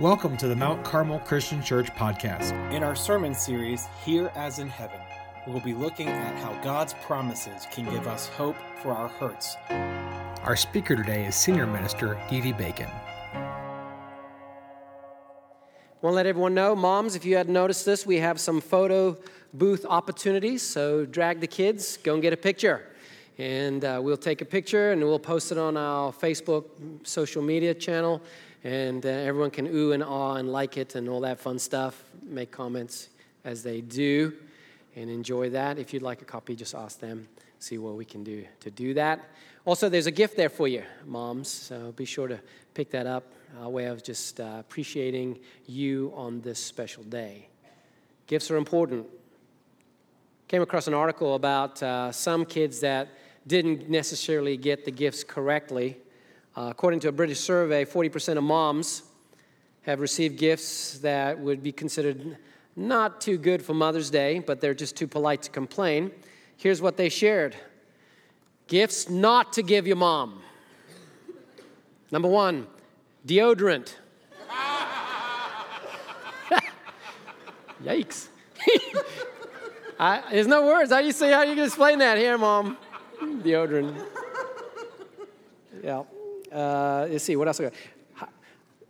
Welcome 0.00 0.38
to 0.38 0.48
the 0.48 0.56
Mount 0.56 0.82
Carmel 0.84 1.18
Christian 1.18 1.62
Church 1.62 1.90
podcast. 1.90 2.52
In 2.72 2.82
our 2.82 2.96
sermon 2.96 3.34
series, 3.34 3.88
Here 4.02 4.32
as 4.34 4.58
in 4.58 4.66
Heaven, 4.66 4.98
we'll 5.46 5.60
be 5.60 5.74
looking 5.74 6.08
at 6.08 6.34
how 6.38 6.58
God's 6.64 6.94
promises 6.94 7.66
can 7.70 7.84
give 7.84 8.06
us 8.06 8.26
hope 8.28 8.56
for 8.82 8.92
our 8.92 9.08
hurts. 9.08 9.54
Our 10.44 10.56
speaker 10.56 10.96
today 10.96 11.26
is 11.26 11.36
Senior 11.36 11.66
Minister 11.66 12.18
Dee 12.30 12.40
Dee 12.40 12.52
Bacon. 12.52 12.88
Want 16.00 16.12
to 16.12 16.16
let 16.16 16.24
everyone 16.24 16.54
know, 16.54 16.74
moms, 16.74 17.14
if 17.14 17.26
you 17.26 17.36
hadn't 17.36 17.52
noticed 17.52 17.84
this, 17.84 18.06
we 18.06 18.16
have 18.16 18.40
some 18.40 18.62
photo 18.62 19.18
booth 19.52 19.84
opportunities. 19.86 20.62
So 20.62 21.04
drag 21.04 21.40
the 21.40 21.46
kids, 21.46 21.98
go 21.98 22.14
and 22.14 22.22
get 22.22 22.32
a 22.32 22.38
picture. 22.38 22.88
And 23.36 23.84
uh, 23.84 24.00
we'll 24.02 24.16
take 24.16 24.40
a 24.40 24.46
picture 24.46 24.92
and 24.92 25.02
we'll 25.02 25.18
post 25.18 25.52
it 25.52 25.58
on 25.58 25.76
our 25.76 26.12
Facebook 26.12 26.64
social 27.06 27.42
media 27.42 27.74
channel 27.74 28.22
and 28.64 29.04
uh, 29.04 29.08
everyone 29.08 29.50
can 29.50 29.66
ooh 29.66 29.92
and 29.92 30.02
ah 30.02 30.34
and 30.34 30.50
like 30.52 30.76
it 30.76 30.94
and 30.94 31.08
all 31.08 31.20
that 31.20 31.40
fun 31.40 31.58
stuff. 31.58 32.02
Make 32.22 32.50
comments 32.50 33.08
as 33.44 33.62
they 33.62 33.80
do 33.80 34.32
and 34.96 35.10
enjoy 35.10 35.50
that. 35.50 35.78
If 35.78 35.92
you'd 35.92 36.02
like 36.02 36.22
a 36.22 36.24
copy, 36.24 36.54
just 36.54 36.74
ask 36.74 37.00
them, 37.00 37.28
see 37.58 37.78
what 37.78 37.94
we 37.94 38.04
can 38.04 38.22
do 38.22 38.44
to 38.60 38.70
do 38.70 38.94
that. 38.94 39.20
Also, 39.64 39.88
there's 39.88 40.06
a 40.06 40.12
gift 40.12 40.36
there 40.36 40.48
for 40.48 40.66
you, 40.66 40.82
moms, 41.06 41.48
so 41.48 41.92
be 41.92 42.04
sure 42.04 42.26
to 42.26 42.40
pick 42.74 42.90
that 42.90 43.06
up. 43.06 43.24
A 43.60 43.68
way 43.68 43.84
of 43.84 44.02
just 44.02 44.40
uh, 44.40 44.56
appreciating 44.58 45.38
you 45.66 46.10
on 46.16 46.40
this 46.40 46.58
special 46.58 47.02
day. 47.02 47.48
Gifts 48.26 48.50
are 48.50 48.56
important. 48.56 49.06
Came 50.48 50.62
across 50.62 50.86
an 50.86 50.94
article 50.94 51.34
about 51.34 51.82
uh, 51.82 52.10
some 52.12 52.46
kids 52.46 52.80
that 52.80 53.08
didn't 53.46 53.90
necessarily 53.90 54.56
get 54.56 54.84
the 54.84 54.90
gifts 54.90 55.22
correctly 55.22 55.98
uh, 56.56 56.68
according 56.70 57.00
to 57.00 57.08
a 57.08 57.12
British 57.12 57.40
survey, 57.40 57.84
40% 57.84 58.36
of 58.36 58.44
moms 58.44 59.02
have 59.82 60.00
received 60.00 60.38
gifts 60.38 60.98
that 60.98 61.38
would 61.38 61.62
be 61.62 61.72
considered 61.72 62.36
not 62.76 63.20
too 63.20 63.38
good 63.38 63.62
for 63.62 63.74
Mother's 63.74 64.10
Day, 64.10 64.38
but 64.38 64.60
they're 64.60 64.74
just 64.74 64.96
too 64.96 65.06
polite 65.06 65.42
to 65.42 65.50
complain. 65.50 66.10
Here's 66.56 66.80
what 66.80 66.96
they 66.96 67.08
shared 67.08 67.56
gifts 68.66 69.10
not 69.10 69.52
to 69.54 69.62
give 69.62 69.86
your 69.86 69.96
mom. 69.96 70.42
Number 72.10 72.28
one, 72.28 72.66
deodorant. 73.26 73.94
Yikes. 77.84 78.28
I, 79.98 80.22
there's 80.30 80.46
no 80.46 80.66
words. 80.66 80.92
How 80.92 81.00
do 81.00 81.06
you 81.06 81.12
say, 81.12 81.32
how 81.32 81.44
do 81.44 81.54
you 81.54 81.64
explain 81.64 81.98
that 81.98 82.18
here, 82.18 82.38
mom? 82.38 82.76
Deodorant. 83.20 84.06
Yeah. 85.82 86.04
Uh, 86.52 87.06
let's 87.10 87.24
see, 87.24 87.36
what 87.36 87.48
else? 87.48 87.60
I 87.60 87.64
got? 87.64 87.72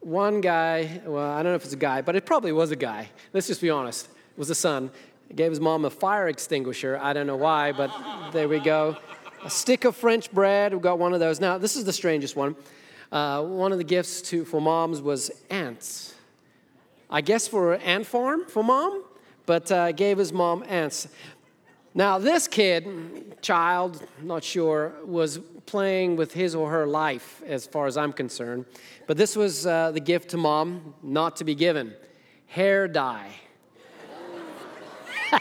One 0.01 0.41
guy, 0.41 1.01
well, 1.07 1.31
I 1.31 1.45
don't 1.45 1.53
know 1.53 1.55
if 1.55 1.65
it's 1.65 1.75
a 1.75 1.77
guy, 1.77 2.03
but 2.03 2.17
it 2.17 2.27
probably 2.27 2.51
was 2.51 2.73
a 2.73 2.77
guy. 2.77 3.09
Let's 3.33 3.47
just 3.47 3.61
be 3.61 3.71
honest. 3.71 4.07
It 4.07 4.39
was 4.39 4.51
a 4.51 4.55
son. 4.55 4.91
He 5.29 5.35
gave 5.35 5.51
his 5.51 5.61
mom 5.61 5.85
a 5.85 5.91
fire 5.91 6.29
extinguisher. 6.29 6.99
I 7.01 7.13
don't 7.13 7.29
know 7.29 7.37
why, 7.37 7.71
but 7.71 7.93
there 8.33 8.49
we 8.49 8.59
go. 8.59 8.97
A 9.45 9.51
stick 9.51 9.85
of 9.85 9.95
French 9.95 10.33
bread. 10.33 10.73
We've 10.73 10.83
got 10.83 10.99
one 10.99 11.15
of 11.15 11.21
those. 11.21 11.39
Now, 11.39 11.57
this 11.57 11.77
is 11.77 11.85
the 11.85 11.93
strangest 11.93 12.35
one. 12.35 12.57
Uh, 13.13 13.45
one 13.45 13.71
of 13.71 13.79
the 13.79 13.85
gifts 13.85 14.23
to, 14.23 14.45
for 14.45 14.61
moms 14.61 15.01
was 15.01 15.31
ants. 15.51 16.17
I 17.09 17.21
guess 17.21 17.47
for 17.47 17.75
an 17.75 17.83
ant 17.83 18.07
farm 18.07 18.47
for 18.47 18.65
mom, 18.65 19.05
but 19.47 19.71
uh, 19.71 19.93
gave 19.93 20.19
his 20.19 20.33
mom 20.33 20.65
ants. 20.67 21.07
Now, 21.95 22.19
this 22.19 22.49
kid, 22.49 23.41
child, 23.41 24.05
not 24.21 24.43
sure, 24.43 24.95
was 25.05 25.39
playing 25.67 26.17
with 26.17 26.33
his 26.33 26.55
or 26.55 26.71
her 26.71 26.87
life 26.87 27.43
as 27.47 27.67
far 27.67 27.87
as 27.87 27.97
I'm 27.97 28.13
concerned. 28.13 28.67
But 29.07 29.17
this 29.17 29.37
was 29.37 29.67
uh, 29.67 29.91
the 29.93 30.01
gift 30.01 30.31
to 30.31 30.37
mom, 30.37 30.95
not 31.03 31.37
to 31.37 31.45
be 31.45 31.55
given 31.55 31.95
hair 32.47 32.87
dye. 32.87 33.33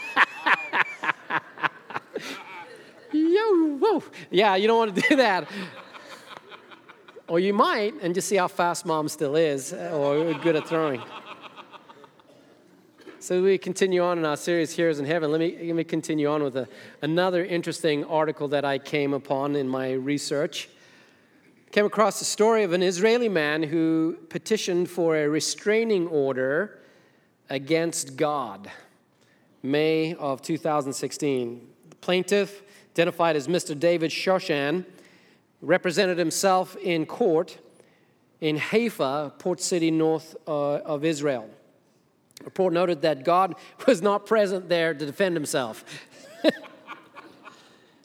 Yo, 3.12 3.76
whoa. 3.76 4.02
Yeah, 4.30 4.56
you 4.56 4.66
don't 4.66 4.78
want 4.78 4.94
to 4.94 5.02
do 5.08 5.16
that. 5.16 5.46
Or 7.28 7.38
you 7.38 7.52
might, 7.52 7.94
and 8.00 8.14
just 8.14 8.28
see 8.28 8.36
how 8.36 8.48
fast 8.48 8.86
mom 8.86 9.08
still 9.08 9.36
is, 9.36 9.74
or 9.74 10.32
good 10.34 10.56
at 10.56 10.66
throwing. 10.66 11.02
So 13.22 13.40
we 13.40 13.56
continue 13.56 14.02
on 14.02 14.18
in 14.18 14.24
our 14.24 14.36
series 14.36 14.72
Here 14.72 14.88
as 14.88 14.98
in 14.98 15.06
Heaven. 15.06 15.30
Let 15.30 15.38
me, 15.38 15.56
let 15.56 15.76
me 15.76 15.84
continue 15.84 16.26
on 16.26 16.42
with 16.42 16.56
a, 16.56 16.68
another 17.02 17.44
interesting 17.44 18.04
article 18.06 18.48
that 18.48 18.64
I 18.64 18.78
came 18.80 19.14
upon 19.14 19.54
in 19.54 19.68
my 19.68 19.92
research. 19.92 20.68
Came 21.70 21.86
across 21.86 22.18
the 22.18 22.24
story 22.24 22.64
of 22.64 22.72
an 22.72 22.82
Israeli 22.82 23.28
man 23.28 23.62
who 23.62 24.18
petitioned 24.28 24.90
for 24.90 25.16
a 25.16 25.28
restraining 25.28 26.08
order 26.08 26.80
against 27.48 28.16
God. 28.16 28.68
May 29.62 30.14
of 30.14 30.42
2016. 30.42 31.68
The 31.90 31.96
plaintiff, 31.98 32.64
identified 32.92 33.36
as 33.36 33.46
Mr. 33.46 33.78
David 33.78 34.10
Shoshan, 34.10 34.84
represented 35.60 36.18
himself 36.18 36.74
in 36.78 37.06
court 37.06 37.56
in 38.40 38.56
Haifa, 38.56 39.34
port 39.38 39.60
city 39.60 39.92
north 39.92 40.34
uh, 40.48 40.78
of 40.78 41.04
Israel 41.04 41.48
report 42.44 42.72
noted 42.72 43.02
that 43.02 43.24
God 43.24 43.54
was 43.86 44.02
not 44.02 44.26
present 44.26 44.68
there 44.68 44.94
to 44.94 45.06
defend 45.06 45.36
himself. 45.36 45.84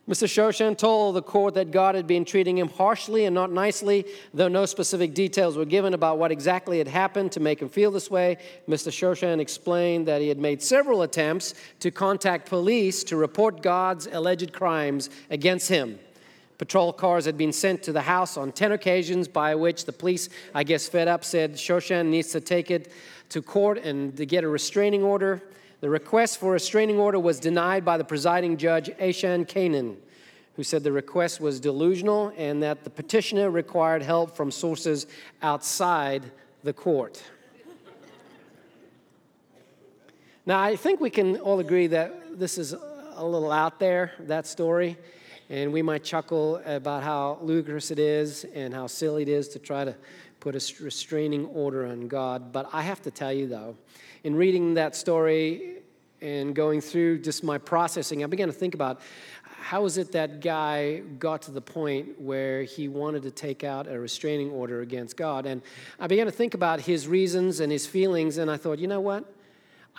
Mr. 0.09 0.25
Shoshan 0.25 0.77
told 0.77 1.17
the 1.17 1.21
court 1.21 1.55
that 1.55 1.69
God 1.69 1.93
had 1.93 2.07
been 2.07 2.23
treating 2.23 2.57
him 2.57 2.69
harshly 2.69 3.25
and 3.25 3.35
not 3.35 3.51
nicely, 3.51 4.05
though 4.33 4.47
no 4.47 4.65
specific 4.65 5.13
details 5.13 5.57
were 5.57 5.65
given 5.65 5.93
about 5.93 6.17
what 6.17 6.31
exactly 6.31 6.77
had 6.77 6.87
happened 6.87 7.33
to 7.33 7.41
make 7.41 7.61
him 7.61 7.67
feel 7.67 7.91
this 7.91 8.09
way. 8.09 8.37
Mr. 8.69 8.89
Shoshan 8.89 9.41
explained 9.41 10.07
that 10.07 10.21
he 10.21 10.29
had 10.29 10.39
made 10.39 10.63
several 10.63 11.01
attempts 11.01 11.55
to 11.81 11.91
contact 11.91 12.47
police 12.47 13.03
to 13.03 13.17
report 13.17 13.61
God's 13.61 14.07
alleged 14.07 14.53
crimes 14.53 15.09
against 15.29 15.67
him. 15.67 15.99
Patrol 16.57 16.93
cars 16.93 17.25
had 17.25 17.37
been 17.37 17.51
sent 17.51 17.83
to 17.83 17.91
the 17.91 18.01
house 18.01 18.37
on 18.37 18.53
10 18.53 18.71
occasions, 18.71 19.27
by 19.27 19.55
which 19.55 19.85
the 19.85 19.91
police, 19.91 20.29
I 20.55 20.63
guess, 20.63 20.87
fed 20.87 21.09
up, 21.09 21.25
said 21.25 21.53
Shoshan 21.53 22.07
needs 22.07 22.31
to 22.31 22.39
take 22.39 22.71
it 22.71 22.91
to 23.29 23.41
court 23.41 23.77
and 23.79 24.15
to 24.17 24.25
get 24.25 24.43
a 24.43 24.47
restraining 24.47 25.03
order. 25.03 25.41
The 25.81 25.89
request 25.89 26.39
for 26.39 26.49
a 26.49 26.53
restraining 26.53 26.97
order 26.97 27.19
was 27.19 27.39
denied 27.39 27.85
by 27.85 27.97
the 27.97 28.03
presiding 28.03 28.57
judge, 28.57 28.89
Ashan 28.99 29.47
Kanan, 29.47 29.95
who 30.55 30.63
said 30.63 30.83
the 30.83 30.91
request 30.91 31.39
was 31.39 31.59
delusional 31.59 32.33
and 32.35 32.63
that 32.63 32.83
the 32.83 32.89
petitioner 32.89 33.51
required 33.51 34.01
help 34.01 34.35
from 34.35 34.49
sources 34.49 35.05
outside 35.41 36.23
the 36.63 36.73
court. 36.73 37.23
Now, 40.45 40.61
I 40.61 40.77
think 40.77 41.01
we 41.01 41.09
can 41.09 41.37
all 41.37 41.59
agree 41.59 41.87
that 41.87 42.39
this 42.39 42.57
is 42.57 42.73
a 42.73 43.25
little 43.25 43.51
out 43.51 43.79
there, 43.79 44.13
that 44.21 44.47
story, 44.47 44.97
and 45.49 45.73
we 45.73 45.81
might 45.81 46.03
chuckle 46.03 46.61
about 46.65 47.03
how 47.03 47.37
ludicrous 47.41 47.91
it 47.91 47.99
is 47.99 48.45
and 48.55 48.73
how 48.73 48.87
silly 48.87 49.23
it 49.23 49.29
is 49.29 49.49
to 49.49 49.59
try 49.59 49.85
to 49.85 49.95
put 50.47 50.55
a 50.55 50.81
restraining 50.81 51.45
order 51.47 51.85
on 51.85 52.07
God. 52.07 52.53
But 52.53 52.69
I 52.71 52.81
have 52.81 53.01
to 53.01 53.11
tell 53.11 53.33
you, 53.33 53.47
though, 53.47 53.75
in 54.23 54.33
reading 54.33 54.75
that 54.75 54.95
story 54.95 55.79
and 56.21 56.55
going 56.55 56.79
through 56.79 57.19
just 57.19 57.43
my 57.43 57.57
processing, 57.57 58.23
I 58.23 58.27
began 58.27 58.47
to 58.47 58.53
think 58.53 58.73
about 58.73 59.01
how 59.43 59.83
is 59.83 59.97
it 59.97 60.13
that 60.13 60.39
guy 60.39 60.99
got 61.19 61.41
to 61.43 61.51
the 61.51 61.59
point 61.59 62.21
where 62.21 62.63
he 62.63 62.87
wanted 62.87 63.23
to 63.23 63.31
take 63.31 63.65
out 63.65 63.89
a 63.89 63.99
restraining 63.99 64.49
order 64.51 64.79
against 64.79 65.17
God? 65.17 65.45
And 65.45 65.61
I 65.99 66.07
began 66.07 66.27
to 66.27 66.31
think 66.31 66.53
about 66.53 66.79
his 66.79 67.09
reasons 67.09 67.59
and 67.59 67.69
his 67.69 67.85
feelings, 67.85 68.37
and 68.37 68.49
I 68.49 68.55
thought, 68.55 68.79
you 68.79 68.87
know 68.87 69.01
what? 69.01 69.25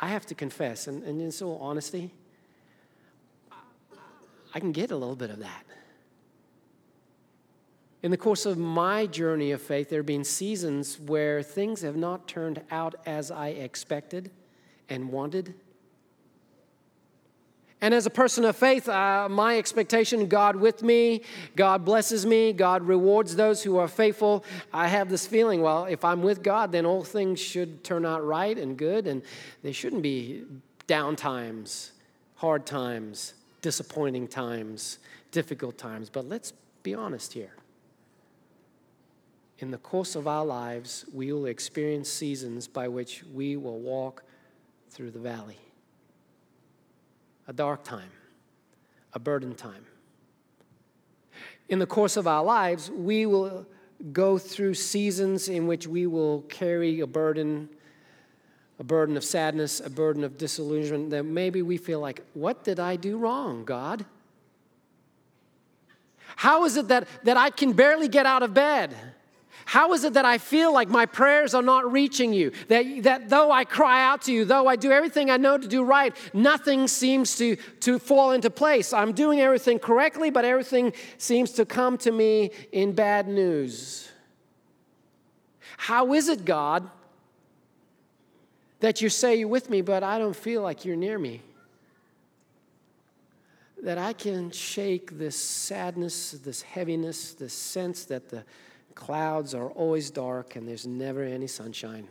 I 0.01 0.09
have 0.09 0.25
to 0.27 0.35
confess, 0.35 0.87
and, 0.87 1.03
and 1.03 1.21
in 1.21 1.31
all 1.47 1.59
honesty, 1.61 2.11
I 4.55 4.61
can 4.61 4.73
get 4.73 4.93
a 4.93 4.97
little 4.97 5.15
bit 5.15 5.29
of 5.29 5.41
that. 5.41 5.68
In 8.03 8.13
the 8.13 8.17
course 8.17 8.47
of 8.47 8.57
my 8.57 9.07
journey 9.07 9.51
of 9.51 9.61
faith, 9.61 9.91
there 9.91 9.99
have 9.99 10.07
been 10.07 10.25
seasons 10.25 11.01
where 11.01 11.43
things 11.43 11.83
have 11.83 11.97
not 11.97 12.29
turned 12.29 12.63
out 12.71 12.95
as 13.07 13.31
I 13.31 13.49
expected 13.49 14.31
and 14.89 15.11
wanted. 15.11 15.55
And 17.81 17.93
as 17.93 18.07
a 18.07 18.11
person 18.11 18.45
of 18.45 18.57
faith, 18.57 18.89
uh, 18.89 19.29
my 19.29 19.59
expectation 19.59 20.27
God 20.29 20.57
with 20.57 20.83
me, 20.83 21.23
God 21.57 21.85
blesses 21.85 22.25
me, 22.25 22.53
God 22.53 22.83
rewards 22.83 23.35
those 23.35 23.63
who 23.63 23.79
are 23.79 23.89
faithful. 23.89 24.45
I 24.73 24.89
have 24.89 25.09
this 25.09 25.27
feeling, 25.27 25.61
well, 25.61 25.85
if 25.85 26.05
I'm 26.05 26.23
with 26.23 26.43
God, 26.43 26.71
then 26.71 26.87
all 26.87 27.05
things 27.05 27.41
should 27.41 27.83
turn 27.85 28.05
out 28.05 28.25
right 28.25 28.57
and 28.57 28.77
good, 28.77 29.07
and 29.07 29.23
there 29.63 29.73
shouldn't 29.73 30.03
be 30.03 30.45
down 30.87 31.17
times, 31.17 31.93
hard 32.37 32.65
times, 32.65 33.35
disappointing 33.61 34.29
times, 34.29 34.99
difficult 35.31 35.79
times. 35.79 36.11
But 36.11 36.29
let's 36.29 36.53
be 36.83 36.95
honest 36.95 37.33
here 37.33 37.58
in 39.59 39.71
the 39.71 39.79
course 39.79 40.15
of 40.15 40.29
our 40.29 40.45
lives, 40.45 41.05
we 41.13 41.33
will 41.33 41.47
experience 41.47 42.09
seasons 42.09 42.69
by 42.69 42.87
which 42.87 43.25
we 43.35 43.57
will 43.57 43.81
walk 43.81 44.23
through 44.89 45.11
the 45.11 45.19
valley. 45.19 45.59
A 47.49 47.53
dark 47.53 47.83
time, 47.83 48.11
a 49.15 49.19
burden 49.19 49.55
time. 49.55 49.85
In 51.69 51.81
the 51.81 51.87
course 51.87 52.17
of 52.17 52.27
our 52.27 52.45
lives, 52.45 52.91
we 52.91 53.27
will 53.27 53.67
go 54.13 54.39
through 54.39 54.75
seasons 54.75 55.49
in 55.49 55.67
which 55.67 55.87
we 55.87 56.07
will 56.07 56.43
carry 56.43 57.01
a 57.01 57.07
burden, 57.07 57.69
a 58.79 58.85
burden 58.85 59.17
of 59.17 59.25
sadness, 59.25 59.81
a 59.81 59.91
burden 59.91 60.23
of 60.23 60.39
disillusionment, 60.39 61.11
that 61.11 61.25
maybe 61.25 61.63
we 61.63 61.77
feel 61.77 61.99
like, 61.99 62.23
what 62.35 62.63
did 62.63 62.79
I 62.79 62.95
do 62.95 63.19
wrong, 63.19 63.65
God? 63.65 64.05
How 66.37 66.65
is 66.65 66.77
it 66.77 66.87
that, 66.89 67.09
that 67.25 67.37
I 67.37 67.51
can 67.51 67.73
barely 67.73 68.07
get 68.07 68.25
out 68.25 68.45
of 68.45 68.55
bed? 68.55 68.95
How 69.65 69.93
is 69.93 70.05
it 70.05 70.15
that 70.15 70.25
I 70.25 70.39
feel 70.39 70.73
like 70.73 70.89
my 70.89 71.07
prayers 71.07 71.55
are 71.55 71.63
not 71.63 71.91
reaching 71.93 72.33
you? 72.33 72.53
That, 72.69 73.03
that 73.03 73.29
though 73.29 73.51
I 73.51 73.65
cry 73.65 74.03
out 74.03 74.23
to 74.23 74.33
you, 74.33 74.45
though 74.45 74.67
I 74.67 74.77
do 74.77 74.91
everything 74.91 75.31
I 75.31 75.37
know 75.37 75.59
to 75.59 75.69
do 75.69 75.85
right, 75.85 76.17
nothing 76.33 76.89
seems 76.89 77.37
to, 77.37 77.57
to 77.81 77.99
fall 77.99 78.33
into 78.33 78.51
place. 78.51 78.93
I'm 78.93 79.13
doing 79.13 79.41
everything 79.41 79.79
correctly, 79.79 80.31
but 80.31 80.45
everything 80.45 80.93
seems 81.19 81.53
to 81.53 81.67
come 81.67 81.99
to 81.99 82.11
me 82.11 82.51
in 82.73 82.93
bad 82.93 83.29
news. 83.29 84.09
How 85.77 86.13
is 86.13 86.29
it, 86.29 86.45
God, 86.45 86.91
that 88.81 89.01
you 89.01 89.09
say 89.09 89.37
you're 89.37 89.49
with 89.49 89.71
me, 89.71 89.81
but 89.81 90.03
I 90.03 90.19
don't 90.19 90.37
feel 90.37 90.63
like 90.63 90.85
you're 90.85 90.97
near 90.97 91.19
me? 91.19 91.43
That 93.83 93.97
I 93.97 94.13
can 94.13 94.51
shake 94.51 95.19
this 95.19 95.37
sadness, 95.37 96.33
this 96.33 96.63
heaviness, 96.63 97.35
this 97.35 97.53
sense 97.53 98.07
that 98.07 98.29
the 98.29 98.45
clouds 98.99 99.55
are 99.55 99.71
always 99.71 100.11
dark 100.11 100.57
and 100.57 100.67
there's 100.67 100.87
never 100.87 101.23
any 101.23 101.47
sunshine. 101.47 102.09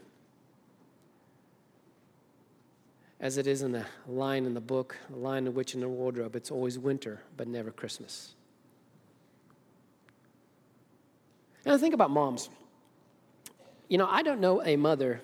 As 3.20 3.38
it 3.38 3.46
is 3.46 3.62
in 3.62 3.74
the 3.74 3.86
line 4.08 4.46
in 4.46 4.54
the 4.54 4.62
book, 4.62 4.96
the 5.10 5.18
line 5.18 5.48
in 5.48 5.54
which 5.54 5.74
in 5.74 5.82
the 5.82 5.90
wardrobe, 5.90 6.36
it's 6.36 6.50
always 6.50 6.80
winter, 6.80 7.22
but 7.36 7.48
never 7.48 7.72
Christmas. 7.72 8.36
And 11.66 11.74
I 11.74 11.78
think 11.78 11.94
about 11.94 12.10
moms. 12.10 12.50
You 13.90 13.98
know, 13.98 14.08
I 14.10 14.24
don't 14.24 14.40
know 14.40 14.64
a 14.64 14.78
mother 14.78 15.22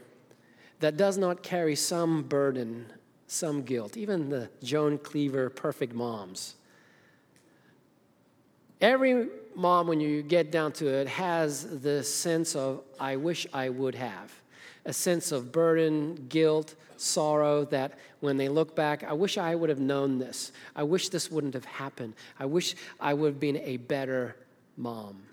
that 0.81 0.97
does 0.97 1.17
not 1.17 1.43
carry 1.43 1.77
some 1.77 2.23
burden, 2.23 2.87
some 3.27 3.61
guilt, 3.61 3.95
even 3.95 4.29
the 4.29 4.49
June 4.61 4.97
Cleaver 4.97 5.49
perfect 5.49 5.93
moms. 5.93 6.55
Every 8.83 9.29
mom, 9.55 9.87
when 9.87 10.01
you 10.01 10.21
get 10.21 10.51
down 10.51 10.73
to 10.73 10.87
it, 10.89 11.07
has 11.07 11.79
this 11.79 12.13
sense 12.13 12.53
of, 12.53 12.83
I 12.99 13.15
wish 13.15 13.47
I 13.53 13.69
would 13.69 13.95
have. 13.95 14.33
A 14.83 14.91
sense 14.91 15.31
of 15.31 15.53
burden, 15.53 16.25
guilt, 16.27 16.75
sorrow 16.97 17.63
that 17.65 17.97
when 18.19 18.35
they 18.35 18.49
look 18.49 18.75
back, 18.75 19.05
I 19.05 19.13
wish 19.13 19.37
I 19.37 19.55
would 19.55 19.69
have 19.69 19.79
known 19.79 20.19
this. 20.19 20.51
I 20.75 20.83
wish 20.83 21.07
this 21.07 21.31
wouldn't 21.31 21.53
have 21.53 21.63
happened. 21.63 22.13
I 22.37 22.45
wish 22.45 22.75
I 22.99 23.13
would 23.13 23.27
have 23.27 23.39
been 23.39 23.55
a 23.55 23.77
better 23.77 24.35
mom. 24.75 25.23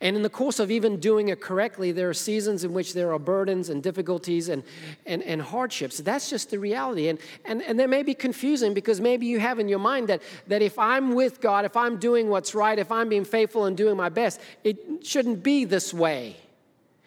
And 0.00 0.16
in 0.16 0.22
the 0.22 0.30
course 0.30 0.58
of 0.58 0.70
even 0.70 0.98
doing 0.98 1.28
it 1.28 1.40
correctly, 1.40 1.92
there 1.92 2.08
are 2.08 2.14
seasons 2.14 2.64
in 2.64 2.72
which 2.72 2.94
there 2.94 3.12
are 3.12 3.18
burdens 3.18 3.68
and 3.68 3.82
difficulties 3.82 4.48
and, 4.48 4.62
and, 5.06 5.22
and 5.22 5.40
hardships. 5.40 5.98
That's 5.98 6.28
just 6.28 6.50
the 6.50 6.58
reality. 6.58 7.08
And, 7.08 7.18
and, 7.44 7.62
and 7.62 7.78
that 7.78 7.88
may 7.88 8.02
be 8.02 8.14
confusing 8.14 8.74
because 8.74 9.00
maybe 9.00 9.26
you 9.26 9.38
have 9.40 9.58
in 9.58 9.68
your 9.68 9.78
mind 9.78 10.08
that, 10.08 10.22
that 10.48 10.62
if 10.62 10.78
I'm 10.78 11.14
with 11.14 11.40
God, 11.40 11.64
if 11.64 11.76
I'm 11.76 11.98
doing 11.98 12.28
what's 12.28 12.54
right, 12.54 12.78
if 12.78 12.90
I'm 12.90 13.08
being 13.08 13.24
faithful 13.24 13.66
and 13.66 13.76
doing 13.76 13.96
my 13.96 14.08
best, 14.08 14.40
it 14.64 15.06
shouldn't 15.06 15.42
be 15.42 15.64
this 15.64 15.94
way. 15.94 16.36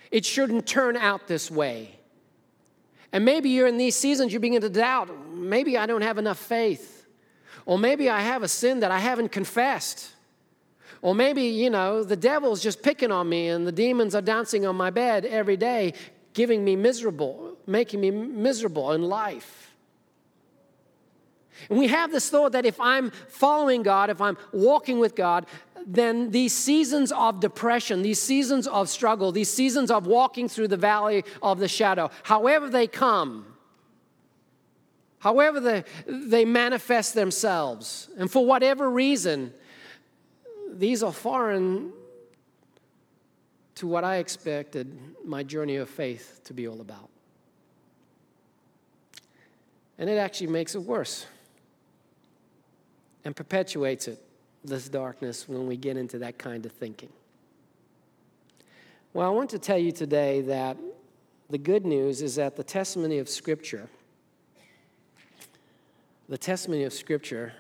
It 0.09 0.25
shouldn't 0.25 0.65
turn 0.65 0.95
out 0.95 1.27
this 1.27 1.51
way. 1.51 1.91
And 3.12 3.25
maybe 3.25 3.50
you're 3.50 3.68
in 3.68 3.77
these 3.77 3.95
seasons, 3.95 4.33
you 4.33 4.39
begin 4.39 4.62
to 4.62 4.69
doubt 4.69 5.09
maybe 5.33 5.77
I 5.77 5.85
don't 5.85 6.01
have 6.01 6.18
enough 6.18 6.39
faith. 6.39 7.06
Or 7.65 7.77
maybe 7.77 8.09
I 8.09 8.21
have 8.21 8.44
a 8.44 8.47
sin 8.47 8.80
that 8.80 8.91
I 8.91 9.00
haven't 9.00 9.31
confessed. 9.31 10.13
Or 11.01 11.13
maybe, 11.13 11.44
you 11.44 11.69
know, 11.69 12.03
the 12.03 12.15
devil's 12.15 12.61
just 12.61 12.81
picking 12.81 13.11
on 13.11 13.29
me 13.29 13.49
and 13.49 13.67
the 13.67 13.71
demons 13.71 14.15
are 14.15 14.21
dancing 14.21 14.65
on 14.65 14.75
my 14.75 14.89
bed 14.89 15.25
every 15.25 15.57
day, 15.57 15.94
giving 16.33 16.63
me 16.63 16.75
miserable, 16.75 17.57
making 17.65 18.01
me 18.01 18.11
miserable 18.11 18.91
in 18.91 19.03
life. 19.03 19.75
And 21.69 21.79
we 21.79 21.88
have 21.88 22.11
this 22.11 22.29
thought 22.29 22.51
that 22.51 22.65
if 22.65 22.79
I'm 22.79 23.11
following 23.27 23.83
God, 23.83 24.09
if 24.09 24.21
I'm 24.21 24.38
walking 24.51 24.99
with 24.99 25.15
God, 25.15 25.45
then 25.85 26.31
these 26.31 26.53
seasons 26.53 27.11
of 27.11 27.39
depression, 27.39 28.01
these 28.01 28.21
seasons 28.21 28.67
of 28.67 28.89
struggle, 28.89 29.31
these 29.31 29.51
seasons 29.51 29.89
of 29.89 30.05
walking 30.05 30.49
through 30.49 30.67
the 30.67 30.77
valley 30.77 31.23
of 31.41 31.59
the 31.59 31.67
shadow, 31.67 32.11
however 32.23 32.69
they 32.69 32.88
come, 32.88 33.45
however 35.19 35.59
they, 35.59 35.83
they 36.05 36.45
manifest 36.45 37.13
themselves, 37.13 38.09
and 38.17 38.29
for 38.29 38.45
whatever 38.45 38.89
reason, 38.89 39.53
these 40.73 41.03
are 41.03 41.11
foreign 41.11 41.91
to 43.75 43.87
what 43.87 44.03
I 44.03 44.17
expected 44.17 44.97
my 45.23 45.43
journey 45.43 45.75
of 45.75 45.89
faith 45.89 46.41
to 46.45 46.53
be 46.53 46.67
all 46.67 46.81
about. 46.81 47.09
And 49.99 50.09
it 50.09 50.17
actually 50.17 50.47
makes 50.47 50.75
it 50.75 50.81
worse 50.81 51.25
and 53.23 53.35
perpetuates 53.35 54.07
it, 54.07 54.21
this 54.63 54.89
darkness, 54.89 55.47
when 55.47 55.67
we 55.67 55.77
get 55.77 55.97
into 55.97 56.19
that 56.19 56.37
kind 56.37 56.65
of 56.65 56.71
thinking. 56.71 57.09
Well, 59.13 59.27
I 59.27 59.31
want 59.31 59.49
to 59.51 59.59
tell 59.59 59.77
you 59.77 59.91
today 59.91 60.41
that 60.41 60.77
the 61.49 61.57
good 61.57 61.85
news 61.85 62.21
is 62.21 62.35
that 62.35 62.55
the 62.55 62.63
testimony 62.63 63.19
of 63.19 63.29
Scripture, 63.29 63.89
the 66.29 66.37
testimony 66.37 66.83
of 66.83 66.93
Scripture 66.93 67.53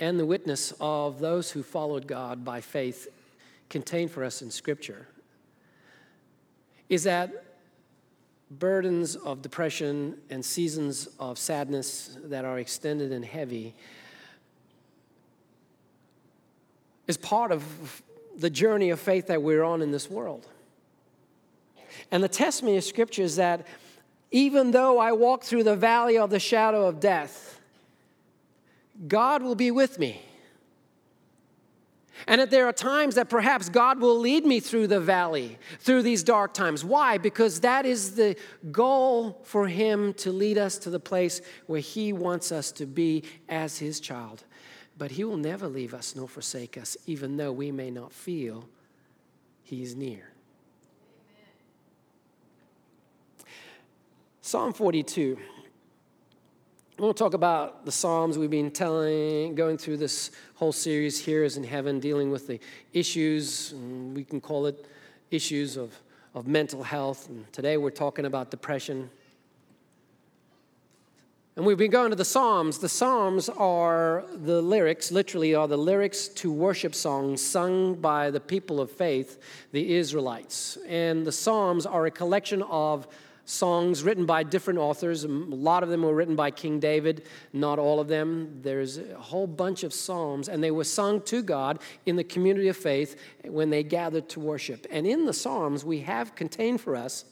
and 0.00 0.18
the 0.18 0.26
witness 0.26 0.72
of 0.80 1.18
those 1.18 1.50
who 1.50 1.62
followed 1.62 2.06
God 2.06 2.44
by 2.44 2.60
faith 2.60 3.08
contained 3.68 4.10
for 4.10 4.24
us 4.24 4.42
in 4.42 4.50
Scripture 4.50 5.06
is 6.88 7.04
that 7.04 7.44
burdens 8.50 9.14
of 9.16 9.42
depression 9.42 10.16
and 10.30 10.44
seasons 10.44 11.08
of 11.20 11.38
sadness 11.38 12.16
that 12.24 12.44
are 12.44 12.58
extended 12.58 13.12
and 13.12 13.24
heavy 13.24 13.74
is 17.06 17.16
part 17.16 17.52
of 17.52 18.02
the 18.36 18.48
journey 18.48 18.90
of 18.90 19.00
faith 19.00 19.26
that 19.26 19.42
we're 19.42 19.62
on 19.62 19.82
in 19.82 19.90
this 19.90 20.08
world. 20.08 20.46
And 22.10 22.22
the 22.22 22.28
testimony 22.28 22.76
of 22.76 22.84
Scripture 22.84 23.22
is 23.22 23.36
that 23.36 23.66
even 24.30 24.70
though 24.70 24.98
I 24.98 25.12
walk 25.12 25.42
through 25.42 25.64
the 25.64 25.76
valley 25.76 26.18
of 26.18 26.30
the 26.30 26.38
shadow 26.38 26.86
of 26.86 27.00
death, 27.00 27.57
God 29.06 29.42
will 29.42 29.54
be 29.54 29.70
with 29.70 29.98
me. 29.98 30.22
And 32.26 32.40
that 32.40 32.50
there 32.50 32.66
are 32.66 32.72
times 32.72 33.14
that 33.14 33.28
perhaps 33.28 33.68
God 33.68 34.00
will 34.00 34.18
lead 34.18 34.44
me 34.44 34.58
through 34.58 34.88
the 34.88 34.98
valley, 34.98 35.56
through 35.78 36.02
these 36.02 36.24
dark 36.24 36.52
times. 36.52 36.84
Why? 36.84 37.16
Because 37.16 37.60
that 37.60 37.86
is 37.86 38.16
the 38.16 38.36
goal 38.72 39.40
for 39.44 39.68
Him 39.68 40.14
to 40.14 40.32
lead 40.32 40.58
us 40.58 40.78
to 40.78 40.90
the 40.90 40.98
place 40.98 41.40
where 41.66 41.80
He 41.80 42.12
wants 42.12 42.50
us 42.50 42.72
to 42.72 42.86
be 42.86 43.22
as 43.48 43.78
His 43.78 44.00
child. 44.00 44.44
But 44.96 45.12
He 45.12 45.22
will 45.22 45.36
never 45.36 45.68
leave 45.68 45.94
us 45.94 46.16
nor 46.16 46.28
forsake 46.28 46.76
us, 46.76 46.96
even 47.06 47.36
though 47.36 47.52
we 47.52 47.70
may 47.70 47.90
not 47.90 48.12
feel 48.12 48.68
He 49.62 49.82
is 49.82 49.94
near. 49.94 50.32
Psalm 54.40 54.72
42 54.72 55.38
I 56.98 57.02
want 57.02 57.16
to 57.16 57.22
talk 57.22 57.34
about 57.34 57.84
the 57.84 57.92
Psalms. 57.92 58.38
We've 58.38 58.50
been 58.50 58.72
telling, 58.72 59.54
going 59.54 59.78
through 59.78 59.98
this 59.98 60.32
whole 60.56 60.72
series 60.72 61.16
here 61.16 61.44
is 61.44 61.56
in 61.56 61.62
heaven, 61.62 62.00
dealing 62.00 62.32
with 62.32 62.48
the 62.48 62.58
issues, 62.92 63.72
we 64.14 64.24
can 64.24 64.40
call 64.40 64.66
it 64.66 64.84
issues 65.30 65.76
of, 65.76 65.96
of 66.34 66.48
mental 66.48 66.82
health. 66.82 67.28
And 67.28 67.52
today 67.52 67.76
we're 67.76 67.90
talking 67.90 68.24
about 68.24 68.50
depression. 68.50 69.10
And 71.54 71.64
we've 71.64 71.78
been 71.78 71.92
going 71.92 72.10
to 72.10 72.16
the 72.16 72.24
Psalms. 72.24 72.78
The 72.78 72.88
Psalms 72.88 73.48
are 73.48 74.24
the 74.34 74.60
lyrics, 74.60 75.12
literally, 75.12 75.54
are 75.54 75.68
the 75.68 75.78
lyrics 75.78 76.26
to 76.26 76.50
worship 76.50 76.96
songs 76.96 77.40
sung 77.40 77.94
by 77.94 78.32
the 78.32 78.40
people 78.40 78.80
of 78.80 78.90
faith, 78.90 79.38
the 79.70 79.94
Israelites. 79.94 80.76
And 80.88 81.24
the 81.24 81.30
Psalms 81.30 81.86
are 81.86 82.06
a 82.06 82.10
collection 82.10 82.60
of 82.62 83.06
songs 83.48 84.02
written 84.02 84.26
by 84.26 84.42
different 84.42 84.78
authors. 84.78 85.24
A 85.24 85.28
lot 85.28 85.82
of 85.82 85.88
them 85.88 86.02
were 86.02 86.14
written 86.14 86.36
by 86.36 86.50
King 86.50 86.78
David, 86.78 87.26
not 87.52 87.78
all 87.78 87.98
of 87.98 88.08
them. 88.08 88.60
There's 88.62 88.98
a 88.98 89.14
whole 89.14 89.46
bunch 89.46 89.84
of 89.84 89.92
psalms, 89.94 90.48
and 90.48 90.62
they 90.62 90.70
were 90.70 90.84
sung 90.84 91.22
to 91.22 91.42
God 91.42 91.80
in 92.04 92.16
the 92.16 92.24
community 92.24 92.68
of 92.68 92.76
faith 92.76 93.18
when 93.44 93.70
they 93.70 93.82
gathered 93.82 94.28
to 94.30 94.40
worship. 94.40 94.86
And 94.90 95.06
in 95.06 95.24
the 95.24 95.32
psalms, 95.32 95.84
we 95.84 96.00
have 96.00 96.34
contained 96.34 96.80
for 96.80 96.94
us, 96.94 97.24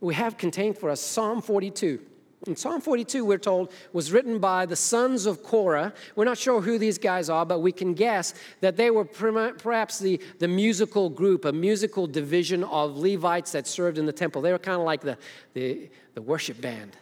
we 0.00 0.14
have 0.14 0.38
contained 0.38 0.78
for 0.78 0.90
us 0.90 1.00
Psalm 1.00 1.42
42. 1.42 2.00
And 2.46 2.56
Psalm 2.56 2.80
42, 2.80 3.24
we're 3.24 3.36
told, 3.36 3.72
was 3.92 4.12
written 4.12 4.38
by 4.38 4.64
the 4.64 4.76
sons 4.76 5.26
of 5.26 5.42
Korah. 5.42 5.92
We're 6.14 6.24
not 6.24 6.38
sure 6.38 6.60
who 6.60 6.78
these 6.78 6.96
guys 6.96 7.28
are, 7.28 7.44
but 7.44 7.60
we 7.60 7.72
can 7.72 7.94
guess 7.94 8.32
that 8.60 8.76
they 8.76 8.90
were 8.90 9.04
perhaps 9.04 9.98
the, 9.98 10.20
the 10.38 10.46
musical 10.46 11.10
group, 11.10 11.44
a 11.44 11.52
musical 11.52 12.06
division 12.06 12.62
of 12.64 12.96
Levites 12.96 13.52
that 13.52 13.66
served 13.66 13.98
in 13.98 14.06
the 14.06 14.12
temple. 14.12 14.40
They 14.40 14.52
were 14.52 14.58
kind 14.58 14.78
of 14.78 14.86
like 14.86 15.00
the, 15.00 15.18
the, 15.54 15.90
the 16.14 16.22
worship 16.22 16.60
band. 16.60 16.96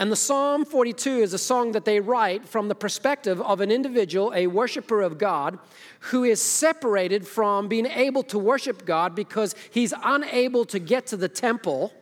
And 0.00 0.12
the 0.12 0.16
Psalm 0.16 0.64
42 0.64 1.18
is 1.18 1.32
a 1.32 1.38
song 1.38 1.72
that 1.72 1.84
they 1.84 1.98
write 1.98 2.46
from 2.46 2.68
the 2.68 2.74
perspective 2.74 3.40
of 3.40 3.60
an 3.60 3.70
individual, 3.70 4.32
a 4.34 4.46
worshiper 4.46 5.00
of 5.00 5.18
God, 5.18 5.58
who 6.00 6.22
is 6.22 6.40
separated 6.40 7.26
from 7.26 7.66
being 7.66 7.86
able 7.86 8.22
to 8.24 8.38
worship 8.38 8.84
God 8.84 9.16
because 9.16 9.56
he's 9.70 9.92
unable 10.04 10.64
to 10.66 10.78
get 10.78 11.06
to 11.08 11.16
the 11.16 11.28
temple 11.28 11.92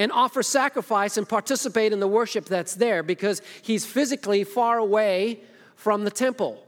and 0.00 0.10
offer 0.12 0.42
sacrifice 0.42 1.18
and 1.18 1.28
participate 1.28 1.92
in 1.92 2.00
the 2.00 2.08
worship 2.08 2.46
that's 2.46 2.74
there 2.74 3.02
because 3.02 3.42
he's 3.60 3.84
physically 3.84 4.44
far 4.44 4.78
away 4.78 5.38
from 5.76 6.04
the 6.04 6.10
temple. 6.10 6.64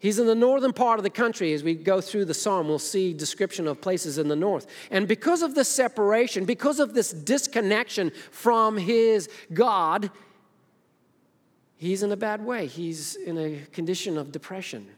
He's 0.00 0.18
in 0.18 0.26
the 0.26 0.34
northern 0.34 0.72
part 0.72 0.98
of 0.98 1.04
the 1.04 1.10
country. 1.10 1.52
As 1.52 1.62
we 1.62 1.76
go 1.76 2.00
through 2.00 2.24
the 2.24 2.34
psalm, 2.34 2.66
we'll 2.66 2.80
see 2.80 3.12
description 3.12 3.68
of 3.68 3.80
places 3.80 4.18
in 4.18 4.26
the 4.26 4.34
north. 4.34 4.66
And 4.90 5.06
because 5.06 5.42
of 5.42 5.54
this 5.54 5.68
separation, 5.68 6.46
because 6.46 6.80
of 6.80 6.94
this 6.94 7.12
disconnection 7.12 8.10
from 8.32 8.76
his 8.76 9.28
God, 9.54 10.10
he's 11.76 12.02
in 12.02 12.10
a 12.10 12.16
bad 12.16 12.44
way. 12.44 12.66
He's 12.66 13.14
in 13.14 13.38
a 13.38 13.60
condition 13.72 14.18
of 14.18 14.32
depression, 14.32 14.88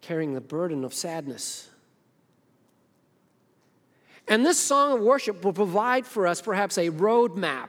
carrying 0.00 0.34
the 0.34 0.40
burden 0.40 0.84
of 0.84 0.92
sadness. 0.92 1.70
And 4.28 4.44
this 4.44 4.58
song 4.58 4.92
of 4.92 5.00
worship 5.00 5.44
will 5.44 5.52
provide 5.52 6.06
for 6.06 6.26
us 6.26 6.42
perhaps 6.42 6.76
a 6.78 6.90
roadmap 6.90 7.68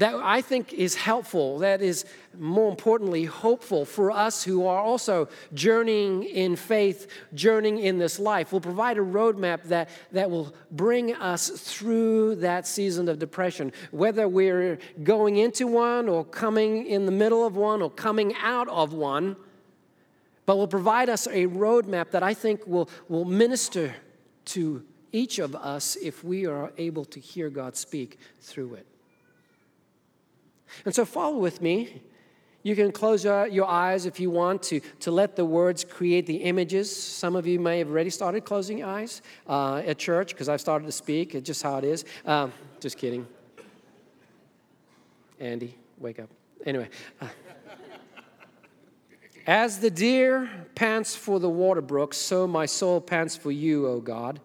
that 0.00 0.14
I 0.14 0.40
think 0.40 0.72
is 0.72 0.94
helpful, 0.94 1.58
that 1.58 1.82
is 1.82 2.06
more 2.38 2.70
importantly 2.70 3.26
hopeful 3.26 3.84
for 3.84 4.10
us 4.10 4.42
who 4.42 4.66
are 4.66 4.78
also 4.78 5.28
journeying 5.52 6.22
in 6.22 6.56
faith, 6.56 7.06
journeying 7.34 7.80
in 7.80 7.98
this 7.98 8.18
life. 8.18 8.50
Will 8.50 8.62
provide 8.62 8.96
a 8.96 9.02
roadmap 9.02 9.64
that, 9.64 9.90
that 10.12 10.30
will 10.30 10.54
bring 10.70 11.14
us 11.16 11.50
through 11.50 12.36
that 12.36 12.66
season 12.66 13.10
of 13.10 13.18
depression, 13.18 13.74
whether 13.90 14.26
we're 14.26 14.78
going 15.02 15.36
into 15.36 15.66
one 15.66 16.08
or 16.08 16.24
coming 16.24 16.86
in 16.86 17.04
the 17.04 17.12
middle 17.12 17.44
of 17.44 17.56
one 17.56 17.82
or 17.82 17.90
coming 17.90 18.34
out 18.42 18.68
of 18.68 18.94
one. 18.94 19.36
But 20.46 20.56
will 20.56 20.66
provide 20.66 21.10
us 21.10 21.26
a 21.26 21.46
roadmap 21.46 22.12
that 22.12 22.22
I 22.22 22.32
think 22.32 22.66
will, 22.66 22.88
will 23.10 23.26
minister 23.26 23.94
to 24.46 24.82
each 25.12 25.38
of 25.38 25.54
us 25.54 25.96
if 25.96 26.24
we 26.24 26.46
are 26.46 26.72
able 26.78 27.04
to 27.06 27.20
hear 27.20 27.50
God 27.50 27.76
speak 27.76 28.18
through 28.40 28.74
it. 28.74 28.86
And 30.84 30.94
so 30.94 31.04
follow 31.04 31.38
with 31.38 31.60
me. 31.60 32.02
You 32.62 32.76
can 32.76 32.92
close 32.92 33.24
your 33.24 33.66
eyes 33.66 34.04
if 34.04 34.20
you 34.20 34.30
want 34.30 34.62
to, 34.64 34.80
to 35.00 35.10
let 35.10 35.34
the 35.34 35.44
words 35.44 35.82
create 35.82 36.26
the 36.26 36.36
images. 36.36 36.94
Some 36.94 37.34
of 37.34 37.46
you 37.46 37.58
may 37.58 37.78
have 37.78 37.88
already 37.88 38.10
started 38.10 38.44
closing 38.44 38.78
your 38.78 38.88
eyes 38.88 39.22
uh, 39.46 39.76
at 39.76 39.98
church 39.98 40.34
because 40.34 40.48
I've 40.48 40.60
started 40.60 40.84
to 40.84 40.92
speak. 40.92 41.34
It's 41.34 41.46
just 41.46 41.62
how 41.62 41.78
it 41.78 41.84
is. 41.84 42.04
Um, 42.26 42.52
just 42.78 42.98
kidding. 42.98 43.26
Andy, 45.38 45.74
wake 45.98 46.20
up. 46.20 46.28
Anyway. 46.66 46.90
Uh, 47.20 47.28
as 49.46 49.78
the 49.78 49.90
deer 49.90 50.50
pants 50.74 51.16
for 51.16 51.40
the 51.40 51.48
water 51.48 51.80
brook, 51.80 52.12
so 52.12 52.46
my 52.46 52.66
soul 52.66 53.00
pants 53.00 53.36
for 53.36 53.50
you, 53.50 53.86
O 53.86 54.00
God. 54.00 54.38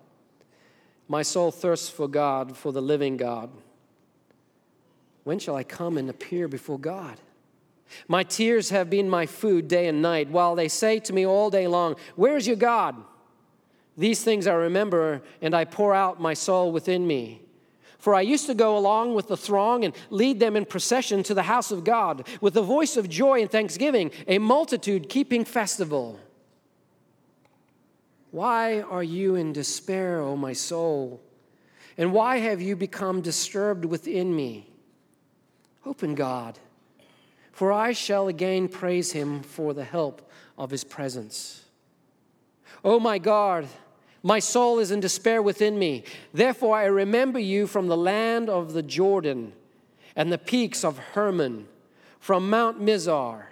My 1.08 1.22
soul 1.22 1.52
thirsts 1.52 1.90
for 1.90 2.08
God, 2.08 2.58
for 2.58 2.72
the 2.72 2.82
living 2.82 3.18
God. 3.18 3.50
When 5.24 5.40
shall 5.40 5.56
I 5.56 5.64
come 5.64 5.98
and 5.98 6.10
appear 6.10 6.48
before 6.48 6.80
God? 6.80 7.20
My 8.08 8.24
tears 8.24 8.70
have 8.70 8.90
been 8.90 9.10
my 9.10 9.26
food 9.26 9.68
day 9.68 9.88
and 9.88 10.02
night, 10.02 10.30
while 10.30 10.56
they 10.56 10.68
say 10.68 11.00
to 11.00 11.14
me 11.14 11.26
all 11.26 11.50
day 11.50 11.68
long, 11.68 11.96
Where's 12.16 12.48
your 12.48 12.56
God? 12.56 12.96
These 13.98 14.24
things 14.24 14.48
I 14.48 14.54
remember, 14.54 15.22
and 15.42 15.56
I 15.56 15.66
pour 15.66 15.94
out 15.94 16.20
my 16.20 16.34
soul 16.34 16.72
within 16.72 17.08
me. 17.08 17.42
For 17.98 18.14
I 18.14 18.22
used 18.22 18.46
to 18.48 18.54
go 18.54 18.78
along 18.78 19.16
with 19.16 19.30
the 19.30 19.38
throng 19.38 19.84
and 19.84 19.96
lead 20.10 20.40
them 20.40 20.56
in 20.56 20.66
procession 20.66 21.24
to 21.24 21.34
the 21.34 21.44
house 21.44 21.72
of 21.72 21.84
God, 21.84 22.28
with 22.42 22.58
a 22.58 22.62
voice 22.62 22.98
of 22.98 23.10
joy 23.10 23.42
and 23.42 23.50
thanksgiving, 23.50 24.12
a 24.28 24.38
multitude 24.38 25.10
keeping 25.10 25.46
festival. 25.46 26.20
Why 28.36 28.82
are 28.82 29.02
you 29.02 29.36
in 29.36 29.54
despair, 29.54 30.20
O 30.20 30.36
my 30.36 30.52
soul? 30.52 31.22
And 31.98 32.12
why 32.12 32.40
have 32.40 32.62
you 32.62 32.76
become 32.76 33.22
disturbed 33.22 33.86
within 33.86 34.36
me? 34.36 34.68
Open 35.86 36.16
God, 36.16 36.60
for 37.54 37.72
I 37.72 37.94
shall 37.94 38.28
again 38.28 38.68
praise 38.68 39.14
him 39.14 39.42
for 39.42 39.74
the 39.74 39.86
help 39.86 40.30
of 40.58 40.70
his 40.70 40.84
presence. 40.84 41.64
O 42.84 43.00
my 43.00 43.20
God, 43.20 43.70
my 44.22 44.40
soul 44.40 44.80
is 44.80 44.92
in 44.92 45.00
despair 45.00 45.42
within 45.42 45.80
me. 45.80 46.04
Therefore, 46.34 46.76
I 46.76 46.88
remember 46.88 47.40
you 47.40 47.68
from 47.68 47.88
the 47.88 47.96
land 47.96 48.50
of 48.50 48.74
the 48.74 48.84
Jordan 48.84 49.54
and 50.14 50.30
the 50.30 50.38
peaks 50.38 50.84
of 50.84 50.98
Hermon, 50.98 51.70
from 52.20 52.50
Mount 52.50 52.82
Mizar. 52.82 53.46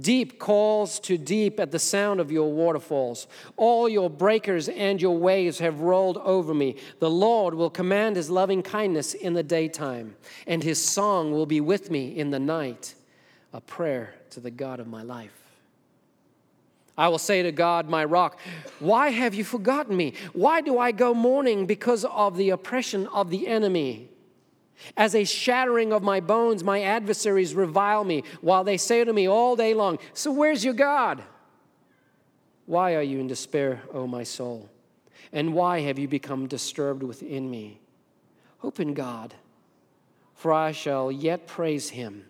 Deep 0.00 0.38
calls 0.38 0.98
to 1.00 1.18
deep 1.18 1.60
at 1.60 1.70
the 1.70 1.78
sound 1.78 2.18
of 2.18 2.32
your 2.32 2.50
waterfalls. 2.50 3.26
All 3.58 3.88
your 3.88 4.08
breakers 4.08 4.70
and 4.70 5.02
your 5.02 5.18
waves 5.18 5.58
have 5.58 5.80
rolled 5.80 6.16
over 6.18 6.54
me. 6.54 6.76
The 6.98 7.10
Lord 7.10 7.52
will 7.54 7.68
command 7.68 8.16
his 8.16 8.30
loving 8.30 8.62
kindness 8.62 9.12
in 9.12 9.34
the 9.34 9.42
daytime, 9.42 10.16
and 10.46 10.62
his 10.62 10.82
song 10.82 11.32
will 11.32 11.44
be 11.44 11.60
with 11.60 11.90
me 11.90 12.16
in 12.16 12.30
the 12.30 12.40
night, 12.40 12.94
a 13.52 13.60
prayer 13.60 14.14
to 14.30 14.40
the 14.40 14.50
God 14.50 14.80
of 14.80 14.86
my 14.86 15.02
life. 15.02 15.42
I 16.96 17.08
will 17.08 17.18
say 17.18 17.42
to 17.42 17.52
God, 17.52 17.88
my 17.88 18.04
rock, 18.04 18.38
why 18.78 19.10
have 19.10 19.34
you 19.34 19.44
forgotten 19.44 19.96
me? 19.96 20.14
Why 20.32 20.60
do 20.60 20.78
I 20.78 20.92
go 20.92 21.12
mourning 21.12 21.66
because 21.66 22.04
of 22.04 22.36
the 22.36 22.50
oppression 22.50 23.06
of 23.08 23.30
the 23.30 23.46
enemy? 23.46 24.08
As 24.96 25.14
a 25.14 25.24
shattering 25.24 25.92
of 25.92 26.02
my 26.02 26.20
bones, 26.20 26.64
my 26.64 26.82
adversaries 26.82 27.54
revile 27.54 28.04
me, 28.04 28.24
while 28.40 28.64
they 28.64 28.76
say 28.76 29.04
to 29.04 29.12
me 29.12 29.28
all 29.28 29.56
day 29.56 29.74
long, 29.74 29.98
So 30.12 30.30
where's 30.30 30.64
your 30.64 30.74
God? 30.74 31.22
Why 32.66 32.94
are 32.94 33.02
you 33.02 33.18
in 33.18 33.26
despair, 33.26 33.82
O 33.92 34.06
my 34.06 34.22
soul? 34.22 34.68
And 35.32 35.54
why 35.54 35.80
have 35.80 35.98
you 35.98 36.08
become 36.08 36.46
disturbed 36.46 37.02
within 37.02 37.50
me? 37.50 37.80
Hope 38.58 38.80
in 38.80 38.94
God, 38.94 39.34
for 40.34 40.52
I 40.52 40.72
shall 40.72 41.10
yet 41.10 41.46
praise 41.46 41.90
him, 41.90 42.24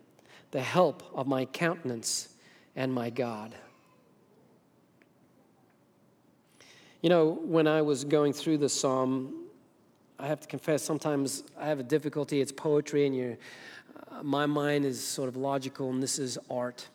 the 0.50 0.62
help 0.62 1.02
of 1.14 1.26
my 1.26 1.44
countenance 1.44 2.28
and 2.74 2.92
my 2.92 3.10
God. 3.10 3.54
You 7.02 7.10
know, 7.10 7.30
when 7.30 7.66
I 7.66 7.82
was 7.82 8.04
going 8.04 8.32
through 8.32 8.58
the 8.58 8.68
psalm, 8.68 9.41
I 10.22 10.28
have 10.28 10.38
to 10.38 10.46
confess, 10.46 10.84
sometimes 10.84 11.42
I 11.58 11.66
have 11.66 11.80
a 11.80 11.82
difficulty. 11.82 12.40
It's 12.40 12.52
poetry, 12.52 13.06
and 13.06 13.16
you 13.16 13.36
uh, 14.08 14.22
my 14.22 14.46
mind 14.46 14.84
is 14.84 15.02
sort 15.02 15.28
of 15.28 15.34
logical, 15.34 15.90
and 15.90 16.00
this 16.00 16.20
is 16.20 16.38
art. 16.48 16.86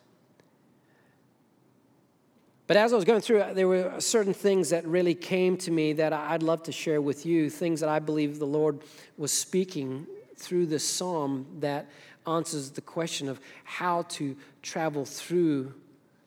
But 2.66 2.78
as 2.78 2.94
I 2.94 2.96
was 2.96 3.04
going 3.04 3.20
through, 3.20 3.44
there 3.52 3.68
were 3.68 4.00
certain 4.00 4.32
things 4.32 4.70
that 4.70 4.86
really 4.86 5.14
came 5.14 5.58
to 5.58 5.70
me 5.70 5.92
that 5.92 6.14
I'd 6.14 6.42
love 6.42 6.62
to 6.64 6.72
share 6.72 7.02
with 7.02 7.26
you, 7.26 7.50
things 7.50 7.80
that 7.80 7.90
I 7.90 7.98
believe 7.98 8.38
the 8.38 8.46
Lord 8.46 8.80
was 9.18 9.30
speaking 9.30 10.06
through 10.36 10.64
this 10.64 10.88
psalm 10.88 11.46
that 11.60 11.86
answers 12.26 12.70
the 12.70 12.80
question 12.80 13.28
of 13.28 13.40
how 13.64 14.02
to 14.02 14.36
travel 14.62 15.04
through 15.04 15.74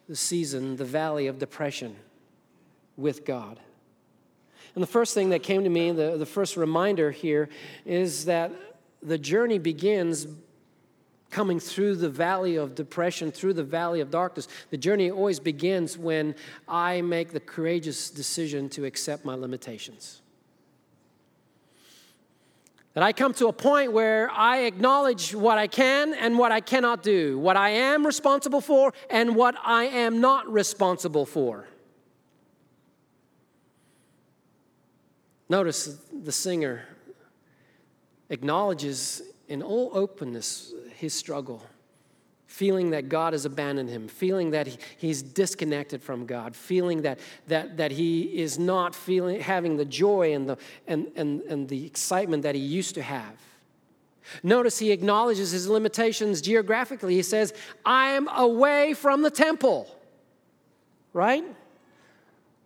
the 0.08 0.16
season, 0.16 0.76
the 0.76 0.86
valley 0.86 1.26
of 1.26 1.40
depression 1.40 1.96
with 2.96 3.26
God. 3.26 3.60
And 4.76 4.82
the 4.82 4.88
first 4.88 5.14
thing 5.14 5.30
that 5.30 5.44
came 5.44 5.64
to 5.64 5.70
me, 5.70 5.92
the, 5.92 6.18
the 6.18 6.26
first 6.26 6.56
reminder 6.56 7.12
here, 7.12 7.50
is 7.86 8.26
that 8.26 8.52
the 9.02 9.18
journey 9.18 9.60
begins 9.60 10.28
coming 11.30 11.60
through 11.60 11.96
the 11.96 12.10
valley 12.10 12.58
of 12.58 12.76
depression, 12.76 13.32
through 13.32 13.54
the 13.54 13.64
valley 13.64 14.02
of 14.02 14.12
darkness. 14.12 14.48
The 14.70 14.78
journey 14.78 15.10
always 15.10 15.40
begins 15.40 15.98
when 15.98 16.36
I 16.68 17.02
make 17.02 17.32
the 17.32 17.40
courageous 17.40 18.10
decision 18.10 18.70
to 18.70 18.86
accept 18.86 19.26
my 19.26 19.34
limitations. 19.34 20.22
That 22.94 23.04
I 23.04 23.14
come 23.14 23.34
to 23.36 23.48
a 23.48 23.54
point 23.54 23.94
where 23.94 24.30
I 24.30 24.64
acknowledge 24.64 25.34
what 25.34 25.58
I 25.58 25.68
can 25.68 26.14
and 26.14 26.38
what 26.38 26.52
I 26.52 26.60
cannot 26.60 27.04
do, 27.04 27.40
what 27.40 27.56
I 27.56 27.70
am 27.70 28.06
responsible 28.06 28.60
for 28.60 28.94
and 29.10 29.34
what 29.34 29.56
I 29.64 29.86
am 29.86 30.20
not 30.20 30.52
responsible 30.52 31.26
for. 31.26 31.68
Notice 35.52 35.98
the 36.24 36.32
singer 36.32 36.86
acknowledges 38.30 39.22
in 39.50 39.62
all 39.62 39.92
openness 39.94 40.74
his 40.96 41.14
struggle, 41.14 41.62
feeling 42.48 42.92
that 42.92 43.10
God 43.10 43.34
has 43.34 43.44
abandoned 43.44 43.90
him, 43.90 44.08
feeling 44.08 44.52
that 44.52 44.70
he's 44.98 45.22
disconnected 45.22 46.02
from 46.02 46.26
God, 46.26 46.56
feeling 46.56 47.02
that, 47.02 47.20
that, 47.50 47.76
that 47.76 47.92
he 47.92 48.40
is 48.40 48.58
not 48.58 48.96
feeling, 48.96 49.42
having 49.42 49.76
the 49.76 49.84
joy 49.84 50.34
and 50.34 50.48
the, 50.48 50.58
and, 50.88 51.12
and, 51.18 51.42
and 51.42 51.68
the 51.68 51.86
excitement 51.86 52.44
that 52.44 52.56
he 52.56 52.62
used 52.62 52.96
to 52.96 53.02
have. 53.02 53.34
Notice 54.44 54.80
he 54.80 54.94
acknowledges 54.94 55.52
his 55.52 55.68
limitations 55.68 56.40
geographically. 56.40 57.14
He 57.14 57.24
says, 57.24 57.54
I 57.86 58.12
am 58.12 58.30
away 58.30 58.94
from 58.94 59.22
the 59.22 59.30
temple, 59.30 59.94
right? 61.12 61.44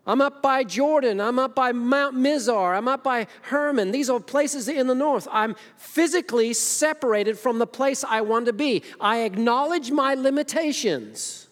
I'm 0.07 0.21
up 0.21 0.41
by 0.41 0.63
Jordan. 0.63 1.19
I'm 1.19 1.39
up 1.39 1.55
by 1.55 1.71
Mount 1.71 2.15
Mizar. 2.15 2.77
I'm 2.77 2.87
up 2.87 3.03
by 3.03 3.25
Hermon. 3.43 3.91
These 3.91 4.09
are 4.09 4.19
places 4.19 4.67
in 4.67 4.85
the 4.87 4.93
north. 4.93 5.27
I'm 5.31 5.55
physically 5.77 6.53
separated 6.53 7.39
from 7.39 7.57
the 7.57 7.65
place 7.65 8.03
I 8.03 8.21
want 8.21 8.45
to 8.45 8.53
be. 8.53 8.83
I 9.01 9.21
acknowledge 9.21 9.89
my 9.91 10.13
limitations. 10.13 11.47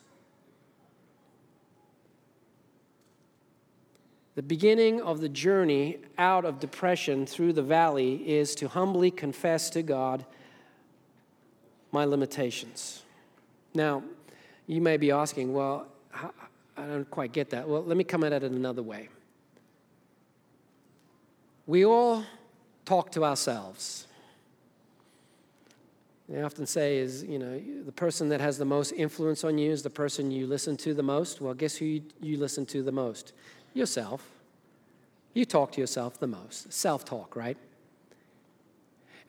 The 4.36 4.44
beginning 4.44 5.02
of 5.02 5.20
the 5.22 5.30
journey 5.30 6.00
out 6.18 6.46
of 6.46 6.60
depression 6.60 7.26
through 7.26 7.54
the 7.54 7.62
valley 7.62 8.16
is 8.28 8.56
to 8.56 8.68
humbly 8.68 9.12
confess 9.12 9.70
to 9.72 9.84
God 9.84 10.26
my 11.92 12.06
limitations. 12.06 13.04
Now, 13.76 14.04
you 14.66 14.82
may 14.82 14.98
be 14.98 15.12
asking, 15.12 15.54
well, 15.54 15.88
I 16.76 16.86
don't 16.86 17.10
quite 17.10 17.32
get 17.32 17.50
that. 17.52 17.68
Well, 17.68 17.84
let 17.84 17.98
me 17.98 18.04
come 18.04 18.24
at 18.24 18.34
it 18.34 18.44
another 18.44 18.82
way. 18.82 19.10
We 21.66 21.86
all 21.86 22.24
talk 22.86 23.12
to 23.12 23.24
ourselves. 23.24 24.08
They 26.28 26.42
often 26.42 26.66
say 26.66 26.98
is, 26.98 27.24
you 27.24 27.38
know, 27.38 27.62
the 27.86 27.92
person 27.92 28.30
that 28.30 28.42
has 28.42 28.58
the 28.58 28.66
most 28.66 28.92
influence 28.94 29.44
on 29.44 29.58
you 29.58 29.72
is 29.72 29.84
the 29.84 29.90
person 29.90 30.32
you 30.32 30.48
listen 30.48 30.78
to 30.78 30.94
the 30.94 31.04
most. 31.04 31.42
Well, 31.42 31.54
guess 31.54 31.76
who 31.76 31.86
you, 31.86 32.04
you 32.22 32.38
listen 32.38 32.66
to 32.68 32.82
the 32.82 32.92
most? 32.92 33.34
Yourself. 33.74 34.28
You 35.34 35.46
talk 35.46 35.74
to 35.74 35.82
yourself 35.82 36.20
the 36.20 36.28
most. 36.28 36.72
Self 36.72 37.06
talk, 37.06 37.36
right? 37.36 37.58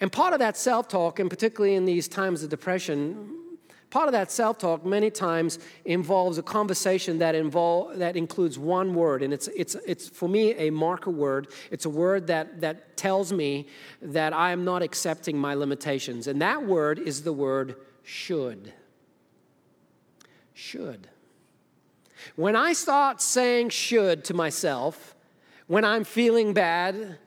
And 0.00 0.10
part 0.10 0.32
of 0.32 0.38
that 0.38 0.56
self 0.56 0.88
talk, 0.88 1.18
and 1.18 1.28
particularly 1.28 1.74
in 1.74 1.84
these 1.84 2.08
times 2.08 2.42
of 2.42 2.50
depression, 2.50 3.43
Part 3.94 4.08
of 4.08 4.12
that 4.12 4.32
self 4.32 4.58
talk 4.58 4.84
many 4.84 5.08
times 5.08 5.60
involves 5.84 6.36
a 6.36 6.42
conversation 6.42 7.20
that, 7.20 7.36
involve, 7.36 7.96
that 8.00 8.16
includes 8.16 8.58
one 8.58 8.92
word, 8.92 9.22
and 9.22 9.32
it's, 9.32 9.46
it's, 9.54 9.76
it's 9.86 10.08
for 10.08 10.28
me 10.28 10.50
a 10.54 10.70
marker 10.70 11.12
word. 11.12 11.46
It's 11.70 11.84
a 11.84 11.88
word 11.88 12.26
that, 12.26 12.60
that 12.60 12.96
tells 12.96 13.32
me 13.32 13.68
that 14.02 14.32
I 14.32 14.50
am 14.50 14.64
not 14.64 14.82
accepting 14.82 15.38
my 15.38 15.54
limitations, 15.54 16.26
and 16.26 16.42
that 16.42 16.66
word 16.66 16.98
is 16.98 17.22
the 17.22 17.32
word 17.32 17.76
should. 18.02 18.72
Should. 20.54 21.06
When 22.34 22.56
I 22.56 22.72
start 22.72 23.22
saying 23.22 23.68
should 23.68 24.24
to 24.24 24.34
myself, 24.34 25.14
when 25.68 25.84
I'm 25.84 26.02
feeling 26.02 26.52
bad, 26.52 27.18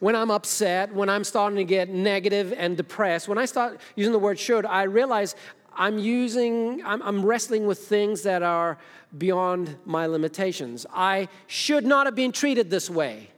when 0.00 0.16
I'm 0.16 0.32
upset, 0.32 0.92
when 0.92 1.08
I'm 1.08 1.22
starting 1.22 1.58
to 1.58 1.64
get 1.64 1.88
negative 1.88 2.52
and 2.56 2.76
depressed, 2.76 3.28
when 3.28 3.38
I 3.38 3.44
start 3.44 3.80
using 3.94 4.12
the 4.12 4.18
word 4.18 4.36
should, 4.36 4.66
I 4.66 4.82
realize 4.82 5.36
I'm 5.76 5.98
using, 5.98 6.82
I'm, 6.84 7.02
I'm, 7.02 7.24
wrestling 7.24 7.66
with 7.66 7.78
things 7.80 8.22
that 8.22 8.42
are 8.42 8.78
beyond 9.16 9.76
my 9.84 10.06
limitations. 10.06 10.86
I 10.92 11.28
should 11.46 11.84
not 11.84 12.06
have 12.06 12.14
been 12.14 12.32
treated 12.32 12.70
this 12.70 12.88
way. 12.88 13.30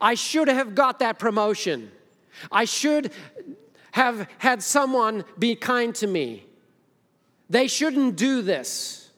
I 0.00 0.14
should 0.14 0.48
have 0.48 0.74
got 0.74 0.98
that 0.98 1.18
promotion. 1.18 1.90
I 2.50 2.64
should 2.64 3.12
have 3.92 4.28
had 4.38 4.62
someone 4.62 5.24
be 5.38 5.54
kind 5.54 5.94
to 5.96 6.06
me. 6.06 6.44
They 7.48 7.68
shouldn't 7.68 8.16
do 8.16 8.42
this. 8.42 9.10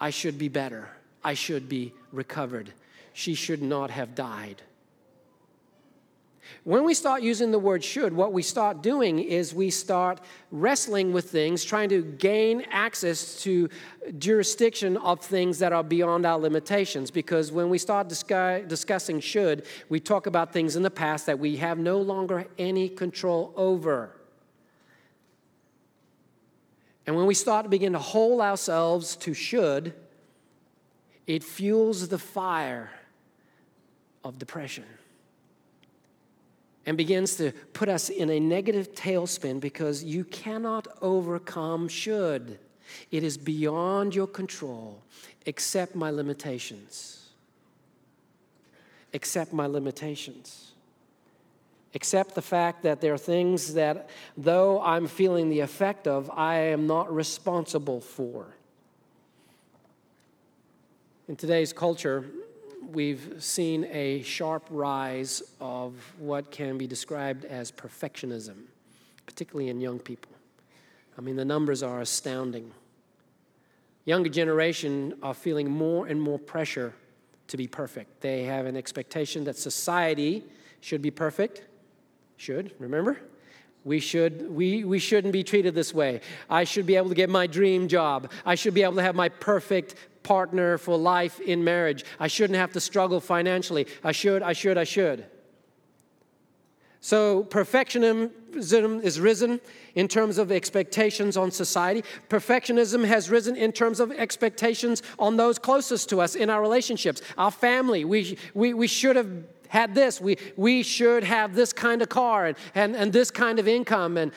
I 0.00 0.10
should 0.10 0.38
be 0.38 0.48
better. 0.48 0.88
I 1.22 1.34
should 1.34 1.68
be 1.68 1.92
recovered. 2.12 2.72
She 3.12 3.34
should 3.34 3.62
not 3.62 3.90
have 3.90 4.14
died. 4.14 4.62
When 6.68 6.84
we 6.84 6.92
start 6.92 7.22
using 7.22 7.50
the 7.50 7.58
word 7.58 7.82
should, 7.82 8.12
what 8.12 8.34
we 8.34 8.42
start 8.42 8.82
doing 8.82 9.20
is 9.20 9.54
we 9.54 9.70
start 9.70 10.20
wrestling 10.50 11.14
with 11.14 11.30
things, 11.30 11.64
trying 11.64 11.88
to 11.88 12.02
gain 12.02 12.66
access 12.70 13.42
to 13.44 13.70
jurisdiction 14.18 14.98
of 14.98 15.22
things 15.22 15.60
that 15.60 15.72
are 15.72 15.82
beyond 15.82 16.26
our 16.26 16.38
limitations. 16.38 17.10
Because 17.10 17.50
when 17.50 17.70
we 17.70 17.78
start 17.78 18.08
discuss, 18.08 18.68
discussing 18.68 19.18
should, 19.18 19.64
we 19.88 19.98
talk 19.98 20.26
about 20.26 20.52
things 20.52 20.76
in 20.76 20.82
the 20.82 20.90
past 20.90 21.24
that 21.24 21.38
we 21.38 21.56
have 21.56 21.78
no 21.78 22.02
longer 22.02 22.46
any 22.58 22.90
control 22.90 23.54
over. 23.56 24.10
And 27.06 27.16
when 27.16 27.24
we 27.24 27.32
start 27.32 27.64
to 27.64 27.70
begin 27.70 27.94
to 27.94 27.98
hold 27.98 28.42
ourselves 28.42 29.16
to 29.16 29.32
should, 29.32 29.94
it 31.26 31.42
fuels 31.42 32.08
the 32.08 32.18
fire 32.18 32.90
of 34.22 34.38
depression 34.38 34.84
and 36.88 36.96
begins 36.96 37.36
to 37.36 37.52
put 37.74 37.86
us 37.86 38.08
in 38.08 38.30
a 38.30 38.40
negative 38.40 38.94
tailspin 38.94 39.60
because 39.60 40.02
you 40.02 40.24
cannot 40.24 40.88
overcome 41.02 41.86
should. 41.86 42.58
It 43.10 43.22
is 43.22 43.36
beyond 43.36 44.14
your 44.14 44.26
control. 44.26 45.02
Accept 45.46 45.94
my 45.94 46.10
limitations. 46.10 47.26
Accept 49.12 49.52
my 49.52 49.66
limitations. 49.66 50.72
Accept 51.94 52.34
the 52.34 52.40
fact 52.40 52.84
that 52.84 53.02
there 53.02 53.12
are 53.12 53.18
things 53.18 53.74
that, 53.74 54.08
though 54.38 54.80
I'm 54.80 55.08
feeling 55.08 55.50
the 55.50 55.60
effect 55.60 56.08
of, 56.08 56.30
I 56.30 56.54
am 56.56 56.86
not 56.86 57.14
responsible 57.14 58.00
for. 58.00 58.46
In 61.28 61.36
today's 61.36 61.74
culture, 61.74 62.24
we've 62.82 63.36
seen 63.38 63.84
a 63.90 64.22
sharp 64.22 64.66
rise 64.70 65.42
of 65.60 65.94
what 66.18 66.50
can 66.50 66.78
be 66.78 66.86
described 66.86 67.44
as 67.44 67.70
perfectionism, 67.70 68.64
particularly 69.26 69.70
in 69.70 69.80
young 69.80 69.98
people. 69.98 70.32
I 71.16 71.20
mean, 71.20 71.36
the 71.36 71.44
numbers 71.44 71.82
are 71.82 72.00
astounding. 72.00 72.70
Younger 74.04 74.30
generation 74.30 75.14
are 75.22 75.34
feeling 75.34 75.70
more 75.70 76.06
and 76.06 76.20
more 76.20 76.38
pressure 76.38 76.94
to 77.48 77.56
be 77.56 77.66
perfect. 77.66 78.20
They 78.20 78.44
have 78.44 78.66
an 78.66 78.76
expectation 78.76 79.44
that 79.44 79.56
society 79.56 80.44
should 80.80 81.02
be 81.02 81.10
perfect. 81.10 81.64
Should, 82.36 82.72
remember? 82.78 83.18
We, 83.84 84.00
should, 84.00 84.50
we, 84.54 84.84
we 84.84 84.98
shouldn't 84.98 85.32
be 85.32 85.42
treated 85.42 85.74
this 85.74 85.94
way. 85.94 86.20
I 86.48 86.64
should 86.64 86.86
be 86.86 86.96
able 86.96 87.08
to 87.08 87.14
get 87.14 87.30
my 87.30 87.46
dream 87.46 87.88
job. 87.88 88.30
I 88.44 88.54
should 88.54 88.74
be 88.74 88.82
able 88.82 88.96
to 88.96 89.02
have 89.02 89.14
my 89.14 89.28
perfect 89.28 89.94
partner 90.28 90.76
for 90.76 90.94
life 90.98 91.40
in 91.40 91.64
marriage. 91.64 92.04
I 92.20 92.28
shouldn't 92.28 92.58
have 92.58 92.72
to 92.72 92.80
struggle 92.80 93.18
financially. 93.18 93.86
I 94.04 94.12
should, 94.12 94.42
I 94.42 94.52
should, 94.52 94.76
I 94.76 94.84
should. 94.84 95.24
So, 97.00 97.44
perfectionism 97.44 99.02
is 99.02 99.20
risen 99.20 99.58
in 99.94 100.06
terms 100.06 100.36
of 100.36 100.52
expectations 100.52 101.38
on 101.38 101.50
society. 101.50 102.04
Perfectionism 102.28 103.06
has 103.06 103.30
risen 103.30 103.56
in 103.56 103.72
terms 103.72 104.00
of 104.00 104.12
expectations 104.12 105.02
on 105.18 105.38
those 105.38 105.58
closest 105.58 106.10
to 106.10 106.20
us 106.20 106.34
in 106.34 106.50
our 106.50 106.60
relationships, 106.60 107.22
our 107.38 107.50
family. 107.50 108.04
We, 108.04 108.36
we, 108.52 108.74
we 108.74 108.86
should 108.86 109.16
have 109.16 109.30
had 109.68 109.94
this. 109.94 110.20
We, 110.20 110.36
we 110.56 110.82
should 110.82 111.24
have 111.24 111.54
this 111.54 111.72
kind 111.72 112.02
of 112.02 112.10
car 112.10 112.46
and, 112.46 112.56
and, 112.74 112.94
and 112.94 113.12
this 113.14 113.30
kind 113.30 113.58
of 113.58 113.66
income. 113.66 114.18
And 114.18 114.32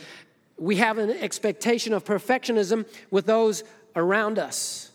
we 0.58 0.78
have 0.78 1.00
an 1.00 1.10
expectation 1.10 1.92
of 1.92 2.06
perfectionism 2.06 2.86
with 3.10 3.26
those 3.26 3.66
around 3.94 4.40
us. 4.40 4.91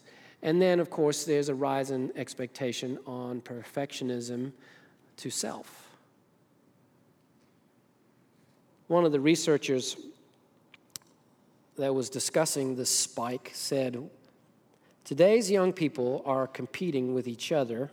And 0.46 0.62
then, 0.62 0.78
of 0.78 0.90
course, 0.90 1.24
there's 1.24 1.48
a 1.48 1.56
rise 1.56 1.90
in 1.90 2.12
expectation 2.14 3.00
on 3.04 3.40
perfectionism 3.40 4.52
to 5.16 5.28
self. 5.28 5.88
One 8.86 9.04
of 9.04 9.10
the 9.10 9.18
researchers 9.18 9.96
that 11.76 11.92
was 11.92 12.08
discussing 12.08 12.76
this 12.76 12.96
spike 12.96 13.50
said, 13.54 14.08
Today's 15.04 15.50
young 15.50 15.72
people 15.72 16.22
are 16.24 16.46
competing 16.46 17.12
with 17.12 17.26
each 17.26 17.50
other 17.50 17.90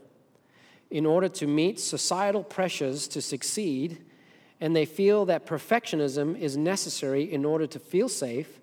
in 0.92 1.08
order 1.08 1.30
to 1.30 1.48
meet 1.48 1.80
societal 1.80 2.44
pressures 2.44 3.08
to 3.08 3.22
succeed, 3.24 3.98
and 4.62 4.76
they 4.76 4.86
feel 4.86 5.26
that 5.26 5.48
perfectionism 5.48 6.39
is 6.39 6.56
necessary 6.56 7.24
in 7.24 7.46
order 7.46 7.66
to 7.66 7.80
feel 7.80 8.08
safe, 8.08 8.60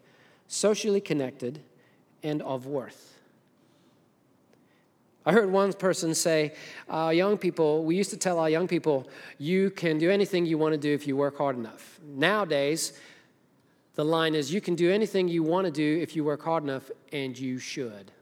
socially 0.46 1.00
connected, 1.00 1.58
and 2.22 2.40
of 2.42 2.66
worth. 2.66 3.09
I 5.26 5.32
heard 5.32 5.50
one 5.50 5.72
person 5.74 6.14
say, 6.14 6.54
uh, 6.88 7.12
young 7.14 7.36
people, 7.36 7.84
we 7.84 7.94
used 7.94 8.10
to 8.10 8.16
tell 8.16 8.38
our 8.38 8.48
young 8.48 8.66
people, 8.66 9.08
you 9.38 9.70
can 9.70 9.98
do 9.98 10.10
anything 10.10 10.46
you 10.46 10.56
want 10.56 10.72
to 10.72 10.78
do 10.78 10.92
if 10.92 11.06
you 11.06 11.16
work 11.16 11.36
hard 11.36 11.56
enough. 11.56 12.00
Nowadays, 12.02 12.94
the 13.96 14.04
line 14.04 14.34
is, 14.34 14.52
you 14.52 14.62
can 14.62 14.74
do 14.74 14.90
anything 14.90 15.28
you 15.28 15.42
want 15.42 15.66
to 15.66 15.70
do 15.70 15.98
if 16.00 16.16
you 16.16 16.24
work 16.24 16.42
hard 16.42 16.62
enough, 16.62 16.90
and 17.12 17.38
you 17.38 17.58
should. 17.58 18.12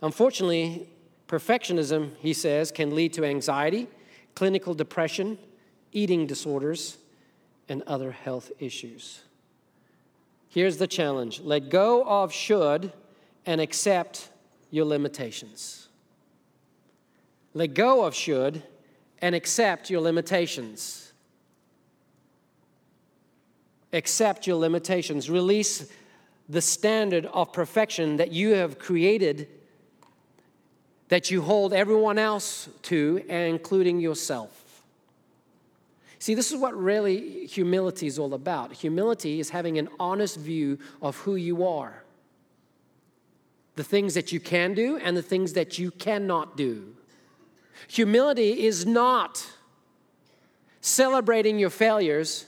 Unfortunately, 0.00 0.88
perfectionism, 1.26 2.12
he 2.18 2.32
says, 2.32 2.70
can 2.70 2.94
lead 2.94 3.12
to 3.14 3.24
anxiety, 3.24 3.88
clinical 4.36 4.74
depression, 4.74 5.38
eating 5.92 6.26
disorders, 6.26 6.98
and 7.68 7.82
other 7.82 8.12
health 8.12 8.52
issues. 8.60 9.22
Here's 10.48 10.76
the 10.78 10.86
challenge 10.86 11.40
let 11.40 11.68
go 11.68 12.04
of 12.04 12.32
should 12.32 12.92
and 13.46 13.60
accept 13.60 14.28
your 14.70 14.84
limitations. 14.84 15.88
Let 17.54 17.74
go 17.74 18.04
of 18.04 18.14
should 18.14 18.62
and 19.20 19.34
accept 19.34 19.90
your 19.90 20.00
limitations. 20.00 21.12
Accept 23.92 24.46
your 24.46 24.56
limitations. 24.56 25.28
Release 25.28 25.90
the 26.48 26.60
standard 26.60 27.26
of 27.26 27.52
perfection 27.52 28.16
that 28.16 28.32
you 28.32 28.54
have 28.54 28.78
created 28.78 29.48
that 31.08 31.30
you 31.30 31.42
hold 31.42 31.72
everyone 31.72 32.18
else 32.18 32.68
to, 32.82 33.20
including 33.28 33.98
yourself. 33.98 34.82
See, 36.20 36.34
this 36.34 36.52
is 36.52 36.56
what 36.56 36.76
really 36.76 37.46
humility 37.46 38.06
is 38.06 38.18
all 38.18 38.34
about. 38.34 38.72
Humility 38.72 39.40
is 39.40 39.50
having 39.50 39.78
an 39.78 39.88
honest 39.98 40.38
view 40.38 40.78
of 41.02 41.16
who 41.16 41.34
you 41.34 41.66
are, 41.66 42.04
the 43.76 43.84
things 43.84 44.14
that 44.14 44.32
you 44.32 44.40
can 44.40 44.74
do, 44.74 44.96
and 44.98 45.16
the 45.16 45.22
things 45.22 45.52
that 45.54 45.78
you 45.78 45.90
cannot 45.90 46.56
do. 46.56 46.94
Humility 47.88 48.64
is 48.64 48.84
not 48.84 49.46
celebrating 50.80 51.58
your 51.58 51.70
failures 51.70 52.46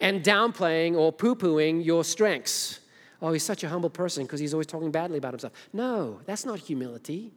and 0.00 0.22
downplaying 0.22 0.94
or 0.94 1.12
poo 1.12 1.34
pooing 1.34 1.84
your 1.84 2.04
strengths. 2.04 2.80
Oh, 3.20 3.32
he's 3.32 3.44
such 3.44 3.62
a 3.62 3.68
humble 3.68 3.90
person 3.90 4.24
because 4.24 4.40
he's 4.40 4.52
always 4.52 4.66
talking 4.66 4.90
badly 4.90 5.18
about 5.18 5.32
himself. 5.32 5.52
No, 5.72 6.20
that's 6.26 6.44
not 6.44 6.58
humility. 6.58 7.32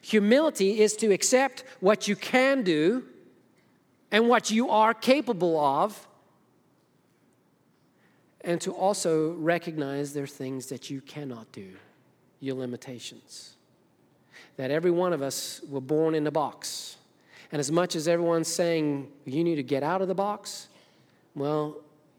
Humility 0.00 0.80
is 0.80 0.96
to 0.96 1.12
accept 1.12 1.64
what 1.80 2.08
you 2.08 2.16
can 2.16 2.62
do 2.62 3.04
and 4.10 4.28
what 4.28 4.50
you 4.50 4.70
are 4.70 4.94
capable 4.94 5.58
of, 5.58 6.06
and 8.42 8.60
to 8.60 8.72
also 8.72 9.32
recognize 9.32 10.12
there 10.12 10.24
are 10.24 10.26
things 10.26 10.66
that 10.66 10.90
you 10.90 11.00
cannot 11.00 11.50
do, 11.52 11.72
your 12.42 12.56
limitations. 12.56 13.54
That 14.56 14.70
every 14.70 14.90
one 14.90 15.14
of 15.14 15.22
us 15.22 15.62
were 15.70 15.80
born 15.80 16.14
in 16.14 16.26
a 16.26 16.30
box. 16.30 16.96
And 17.52 17.60
as 17.60 17.70
much 17.70 17.96
as 17.96 18.08
everyone's 18.08 18.48
saying 18.48 19.10
you 19.24 19.44
need 19.44 19.56
to 19.56 19.62
get 19.62 19.82
out 19.82 20.02
of 20.02 20.08
the 20.08 20.14
box, 20.14 20.68
well, 21.34 21.76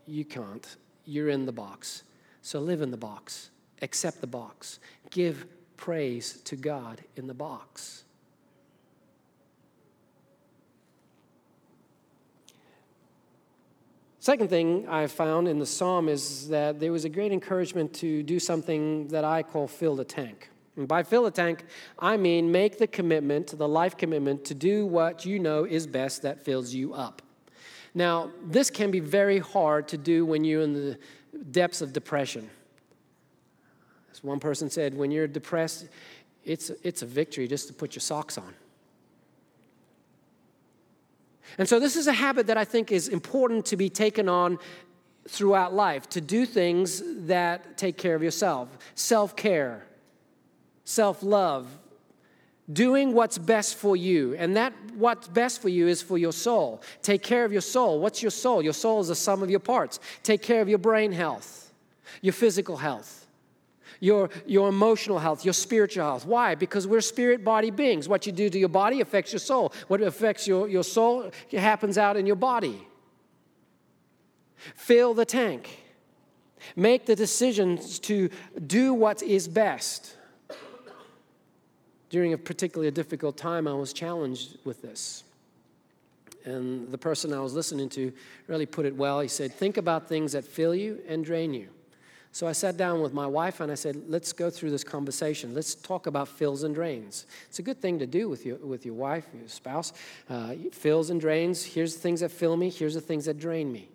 you 0.08 0.26
can't. 0.26 0.66
You're 1.06 1.30
in 1.30 1.46
the 1.46 1.52
box. 1.52 2.04
So 2.42 2.60
live 2.60 2.82
in 2.82 2.90
the 2.90 2.98
box, 2.98 3.52
accept 3.82 4.22
the 4.22 4.28
box, 4.28 4.80
give 5.12 5.46
praise 5.78 6.42
to 6.46 6.56
God 6.56 7.02
in 7.16 7.28
the 7.28 7.34
box. 7.34 8.04
Second 14.24 14.50
thing 14.50 14.88
I 14.88 15.08
found 15.08 15.50
in 15.50 15.60
the 15.60 15.66
psalm 15.66 16.08
is 16.08 16.48
that 16.48 16.80
there 16.80 16.94
was 16.94 17.04
a 17.04 17.10
great 17.10 17.34
encouragement 17.34 17.94
to 17.96 18.24
do 18.24 18.40
something 18.40 19.10
that 19.10 19.26
I 19.26 19.44
call 19.44 19.68
fill 19.68 19.98
the 19.98 20.06
tank. 20.06 20.50
And 20.78 20.88
by 20.88 21.04
fill 21.04 21.24
the 21.24 21.32
tank, 21.32 21.66
I 22.00 22.16
mean 22.16 22.50
make 22.50 22.78
the 22.78 22.88
commitment, 22.88 23.48
the 23.48 23.68
life 23.68 23.98
commitment, 23.98 24.46
to 24.46 24.54
do 24.54 24.86
what 24.86 25.26
you 25.26 25.40
know 25.40 25.66
is 25.66 25.86
best 25.86 26.22
that 26.22 26.42
fills 26.42 26.74
you 26.74 26.94
up. 26.94 27.22
Now, 27.94 28.32
this 28.46 28.70
can 28.70 28.92
be 28.92 29.02
very 29.02 29.40
hard 29.40 29.90
to 29.90 29.98
do 29.98 30.26
when 30.26 30.46
you're 30.46 30.62
in 30.62 30.72
the 30.72 30.98
depths 31.52 31.82
of 31.82 31.92
depression. 31.92 32.50
As 34.10 34.24
one 34.24 34.40
person 34.40 34.70
said, 34.70 34.98
when 34.98 35.12
you're 35.12 35.28
depressed, 35.28 35.90
it's, 36.46 36.70
it's 36.82 37.02
a 37.02 37.06
victory 37.06 37.46
just 37.46 37.68
to 37.68 37.74
put 37.74 37.94
your 37.94 38.00
socks 38.00 38.38
on. 38.38 38.54
And 41.58 41.68
so, 41.68 41.80
this 41.80 41.96
is 41.96 42.08
a 42.08 42.14
habit 42.14 42.48
that 42.48 42.58
I 42.58 42.66
think 42.66 42.92
is 42.92 43.08
important 43.08 43.66
to 43.68 43.78
be 43.78 43.90
taken 43.90 44.28
on 44.28 44.60
throughout 45.28 45.74
life 45.74 46.10
to 46.10 46.22
do 46.22 46.46
things 46.46 47.02
that 47.28 47.78
take 47.78 47.98
care 47.98 48.16
of 48.16 48.24
yourself 48.24 48.70
self 48.96 49.36
care, 49.36 49.86
self 50.84 51.24
love, 51.24 51.68
doing 52.72 53.14
what's 53.14 53.38
best 53.38 53.76
for 53.76 53.96
you. 53.96 54.36
And 54.36 54.56
that 54.58 54.74
what's 54.96 55.28
best 55.28 55.62
for 55.62 55.70
you 55.70 55.88
is 55.88 56.02
for 56.02 56.18
your 56.18 56.34
soul. 56.34 56.82
Take 57.02 57.24
care 57.24 57.46
of 57.46 57.52
your 57.52 57.62
soul. 57.62 58.00
What's 58.00 58.22
your 58.22 58.32
soul? 58.32 58.62
Your 58.62 58.74
soul 58.74 59.02
is 59.02 59.08
the 59.08 59.16
sum 59.16 59.44
of 59.44 59.50
your 59.50 59.60
parts. 59.60 60.00
Take 60.24 60.42
care 60.42 60.62
of 60.62 60.70
your 60.70 60.80
brain 60.80 61.12
health, 61.12 61.74
your 62.22 62.34
physical 62.34 62.78
health 62.78 63.24
your, 64.00 64.30
your 64.46 64.70
emotional 64.70 65.20
health, 65.20 65.46
your 65.46 65.54
spiritual 65.54 66.04
health. 66.04 66.26
Why? 66.26 66.56
Because 66.56 66.88
we're 66.88 67.02
spirit 67.02 67.44
body 67.44 67.72
beings. 67.72 68.08
What 68.08 68.26
you 68.26 68.32
do 68.32 68.50
to 68.50 68.60
your 68.60 68.70
body 68.70 69.02
affects 69.02 69.32
your 69.32 69.40
soul. 69.40 69.74
What 69.88 70.02
affects 70.02 70.48
your, 70.48 70.68
your 70.68 70.84
soul 70.84 71.32
happens 71.52 71.98
out 71.98 72.18
in 72.18 72.26
your 72.26 72.36
body. 72.36 72.88
Fill 74.76 75.14
the 75.14 75.26
tank. 75.26 75.80
Make 76.76 77.06
the 77.06 77.16
decisions 77.16 78.00
to 78.00 78.30
do 78.66 78.94
what 78.94 79.22
is 79.22 79.48
best. 79.48 80.16
During 82.10 82.34
a 82.34 82.38
particularly 82.38 82.92
difficult 82.92 83.38
time, 83.38 83.68
I 83.68 83.74
was 83.74 83.92
challenged 83.92 84.58
with 84.64 84.82
this. 84.82 85.24
And 86.46 86.92
the 86.92 86.98
person 86.98 87.34
I 87.34 87.40
was 87.40 87.54
listening 87.54 87.90
to 87.90 88.12
really 88.48 88.66
put 88.66 88.86
it 88.86 88.96
well. 88.96 89.20
He 89.20 89.28
said, 89.28 89.54
Think 89.54 89.78
about 89.78 90.08
things 90.08 90.34
that 90.34 90.44
fill 90.44 90.76
you 90.76 91.00
and 91.08 91.24
drain 91.24 91.54
you. 91.54 91.70
So 92.34 92.48
I 92.48 92.52
sat 92.52 92.78
down 92.78 93.00
with 93.04 93.14
my 93.14 93.28
wife 93.28 93.60
and 93.60 93.72
I 93.72 93.76
said, 93.76 93.96
let's 94.08 94.34
go 94.34 94.50
through 94.50 94.72
this 94.72 94.84
conversation. 94.84 95.54
Let's 95.54 95.76
talk 95.76 96.08
about 96.08 96.28
fills 96.28 96.64
and 96.64 96.74
drains. 96.74 97.28
It's 97.48 97.60
a 97.60 97.62
good 97.62 97.80
thing 97.80 98.00
to 98.00 98.08
do 98.08 98.28
with 98.28 98.44
your, 98.44 98.58
with 98.58 98.88
your 98.88 98.96
wife, 98.96 99.28
your 99.38 99.48
spouse. 99.48 99.94
Uh, 100.28 100.56
fills 100.72 101.12
and 101.12 101.22
drains. 101.22 101.64
Here's 101.64 101.94
the 101.94 102.00
things 102.00 102.22
that 102.22 102.32
fill 102.32 102.58
me, 102.58 102.72
here's 102.72 102.96
the 102.96 103.02
things 103.02 103.26
that 103.26 103.38
drain 103.38 103.72
me. 103.72 103.88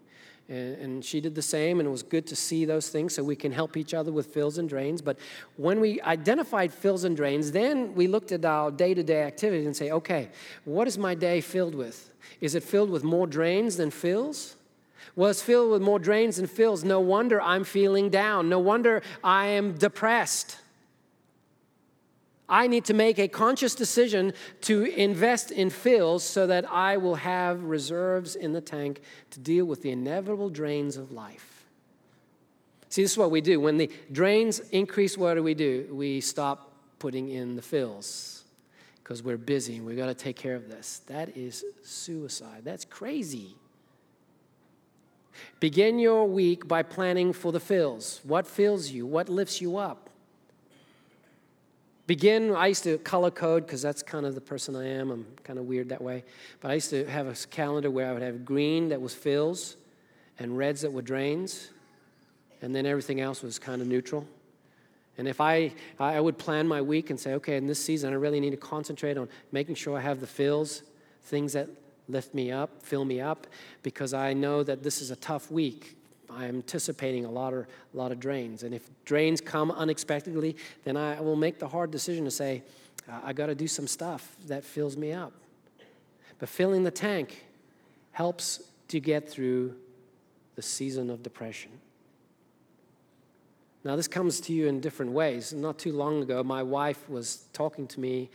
And, 0.48 0.76
and 0.76 1.04
she 1.04 1.20
did 1.20 1.34
the 1.34 1.42
same, 1.42 1.80
and 1.80 1.88
it 1.88 1.90
was 1.90 2.04
good 2.04 2.28
to 2.28 2.36
see 2.36 2.64
those 2.64 2.90
things 2.90 3.12
so 3.12 3.24
we 3.24 3.34
can 3.34 3.50
help 3.50 3.76
each 3.76 3.92
other 3.92 4.12
with 4.12 4.28
fills 4.28 4.56
and 4.58 4.68
drains. 4.68 5.02
But 5.02 5.18
when 5.56 5.80
we 5.80 6.00
identified 6.02 6.72
fills 6.72 7.02
and 7.02 7.16
drains, 7.16 7.50
then 7.50 7.92
we 7.96 8.06
looked 8.06 8.30
at 8.30 8.44
our 8.44 8.70
day 8.70 8.94
to 8.94 9.02
day 9.02 9.24
activities 9.24 9.66
and 9.66 9.76
say, 9.76 9.90
okay, 9.90 10.28
what 10.64 10.86
is 10.86 10.96
my 10.96 11.16
day 11.16 11.40
filled 11.40 11.74
with? 11.74 12.08
Is 12.40 12.54
it 12.54 12.62
filled 12.62 12.90
with 12.90 13.02
more 13.02 13.26
drains 13.26 13.76
than 13.76 13.90
fills? 13.90 14.54
It's 15.16 15.42
filled 15.42 15.72
with 15.72 15.82
more 15.82 15.98
drains 15.98 16.36
than 16.36 16.46
fills. 16.46 16.84
No 16.84 17.00
wonder 17.00 17.40
I'm 17.40 17.64
feeling 17.64 18.10
down. 18.10 18.48
No 18.48 18.58
wonder 18.58 19.02
I 19.22 19.46
am 19.48 19.72
depressed. 19.74 20.58
I 22.48 22.66
need 22.66 22.86
to 22.86 22.94
make 22.94 23.18
a 23.18 23.28
conscious 23.28 23.74
decision 23.74 24.32
to 24.62 24.84
invest 24.84 25.50
in 25.50 25.68
fills 25.68 26.24
so 26.24 26.46
that 26.46 26.70
I 26.72 26.96
will 26.96 27.16
have 27.16 27.62
reserves 27.62 28.36
in 28.36 28.52
the 28.52 28.62
tank 28.62 29.02
to 29.32 29.40
deal 29.40 29.66
with 29.66 29.82
the 29.82 29.90
inevitable 29.90 30.48
drains 30.48 30.96
of 30.96 31.12
life. 31.12 31.66
See, 32.88 33.02
this 33.02 33.12
is 33.12 33.18
what 33.18 33.30
we 33.30 33.42
do. 33.42 33.60
When 33.60 33.76
the 33.76 33.90
drains 34.10 34.60
increase, 34.70 35.18
what 35.18 35.34
do 35.34 35.42
we 35.42 35.52
do? 35.52 35.88
We 35.92 36.22
stop 36.22 36.72
putting 36.98 37.28
in 37.28 37.54
the 37.54 37.62
fills 37.62 38.44
because 39.02 39.22
we're 39.22 39.36
busy 39.36 39.76
and 39.76 39.84
we've 39.84 39.98
got 39.98 40.06
to 40.06 40.14
take 40.14 40.36
care 40.36 40.54
of 40.54 40.70
this. 40.70 41.02
That 41.06 41.36
is 41.36 41.64
suicide. 41.82 42.62
That's 42.64 42.86
crazy. 42.86 43.56
Begin 45.60 45.98
your 45.98 46.26
week 46.26 46.68
by 46.68 46.82
planning 46.82 47.32
for 47.32 47.52
the 47.52 47.60
fills. 47.60 48.20
What 48.24 48.46
fills 48.46 48.90
you? 48.90 49.06
What 49.06 49.28
lifts 49.28 49.60
you 49.60 49.76
up? 49.76 50.08
Begin, 52.06 52.54
I 52.54 52.68
used 52.68 52.84
to 52.84 52.96
color 52.98 53.30
code 53.30 53.66
because 53.66 53.82
that's 53.82 54.02
kind 54.02 54.24
of 54.24 54.34
the 54.34 54.40
person 54.40 54.74
I 54.74 54.86
am. 54.86 55.10
I'm 55.10 55.26
kind 55.44 55.58
of 55.58 55.66
weird 55.66 55.90
that 55.90 56.00
way. 56.00 56.24
But 56.60 56.70
I 56.70 56.74
used 56.74 56.88
to 56.90 57.04
have 57.06 57.26
a 57.26 57.34
calendar 57.50 57.90
where 57.90 58.08
I 58.08 58.12
would 58.14 58.22
have 58.22 58.46
green 58.46 58.88
that 58.88 59.00
was 59.00 59.14
fills 59.14 59.76
and 60.38 60.56
reds 60.56 60.80
that 60.80 60.92
were 60.92 61.02
drains, 61.02 61.70
and 62.62 62.74
then 62.74 62.86
everything 62.86 63.20
else 63.20 63.42
was 63.42 63.58
kind 63.58 63.82
of 63.82 63.88
neutral. 63.88 64.26
And 65.18 65.28
if 65.28 65.40
I, 65.40 65.74
I 65.98 66.20
would 66.20 66.38
plan 66.38 66.66
my 66.66 66.80
week 66.80 67.10
and 67.10 67.18
say, 67.18 67.34
okay, 67.34 67.56
in 67.56 67.66
this 67.66 67.84
season, 67.84 68.12
I 68.12 68.16
really 68.16 68.40
need 68.40 68.52
to 68.52 68.56
concentrate 68.56 69.18
on 69.18 69.28
making 69.50 69.74
sure 69.74 69.98
I 69.98 70.00
have 70.00 70.20
the 70.20 70.26
fills, 70.26 70.84
things 71.24 71.52
that 71.54 71.68
lift 72.08 72.34
me 72.34 72.50
up, 72.50 72.82
fill 72.82 73.04
me 73.04 73.20
up, 73.20 73.46
because 73.82 74.14
I 74.14 74.32
know 74.32 74.62
that 74.62 74.82
this 74.82 75.00
is 75.00 75.10
a 75.10 75.16
tough 75.16 75.50
week. 75.50 75.96
I'm 76.30 76.56
anticipating 76.56 77.24
a 77.24 77.30
lot 77.30 77.54
of, 77.54 77.66
a 77.94 77.96
lot 77.96 78.12
of 78.12 78.20
drains. 78.20 78.62
And 78.62 78.74
if 78.74 78.88
drains 79.04 79.40
come 79.40 79.70
unexpectedly, 79.70 80.56
then 80.84 80.96
I 80.96 81.20
will 81.20 81.36
make 81.36 81.58
the 81.58 81.68
hard 81.68 81.90
decision 81.90 82.24
to 82.24 82.30
say, 82.30 82.62
uh, 83.08 83.20
I 83.24 83.32
got 83.32 83.46
to 83.46 83.54
do 83.54 83.66
some 83.66 83.86
stuff 83.86 84.36
that 84.46 84.64
fills 84.64 84.96
me 84.96 85.12
up. 85.12 85.32
But 86.38 86.48
filling 86.48 86.84
the 86.84 86.90
tank 86.90 87.46
helps 88.12 88.62
to 88.88 89.00
get 89.00 89.28
through 89.28 89.74
the 90.54 90.62
season 90.62 91.10
of 91.10 91.22
depression. 91.22 91.70
Now, 93.84 93.96
this 93.96 94.08
comes 94.08 94.40
to 94.40 94.52
you 94.52 94.66
in 94.66 94.80
different 94.80 95.12
ways. 95.12 95.52
Not 95.52 95.78
too 95.78 95.92
long 95.92 96.22
ago, 96.22 96.42
my 96.42 96.62
wife 96.62 97.08
was 97.08 97.46
talking 97.52 97.86
to 97.88 98.00
me 98.00 98.28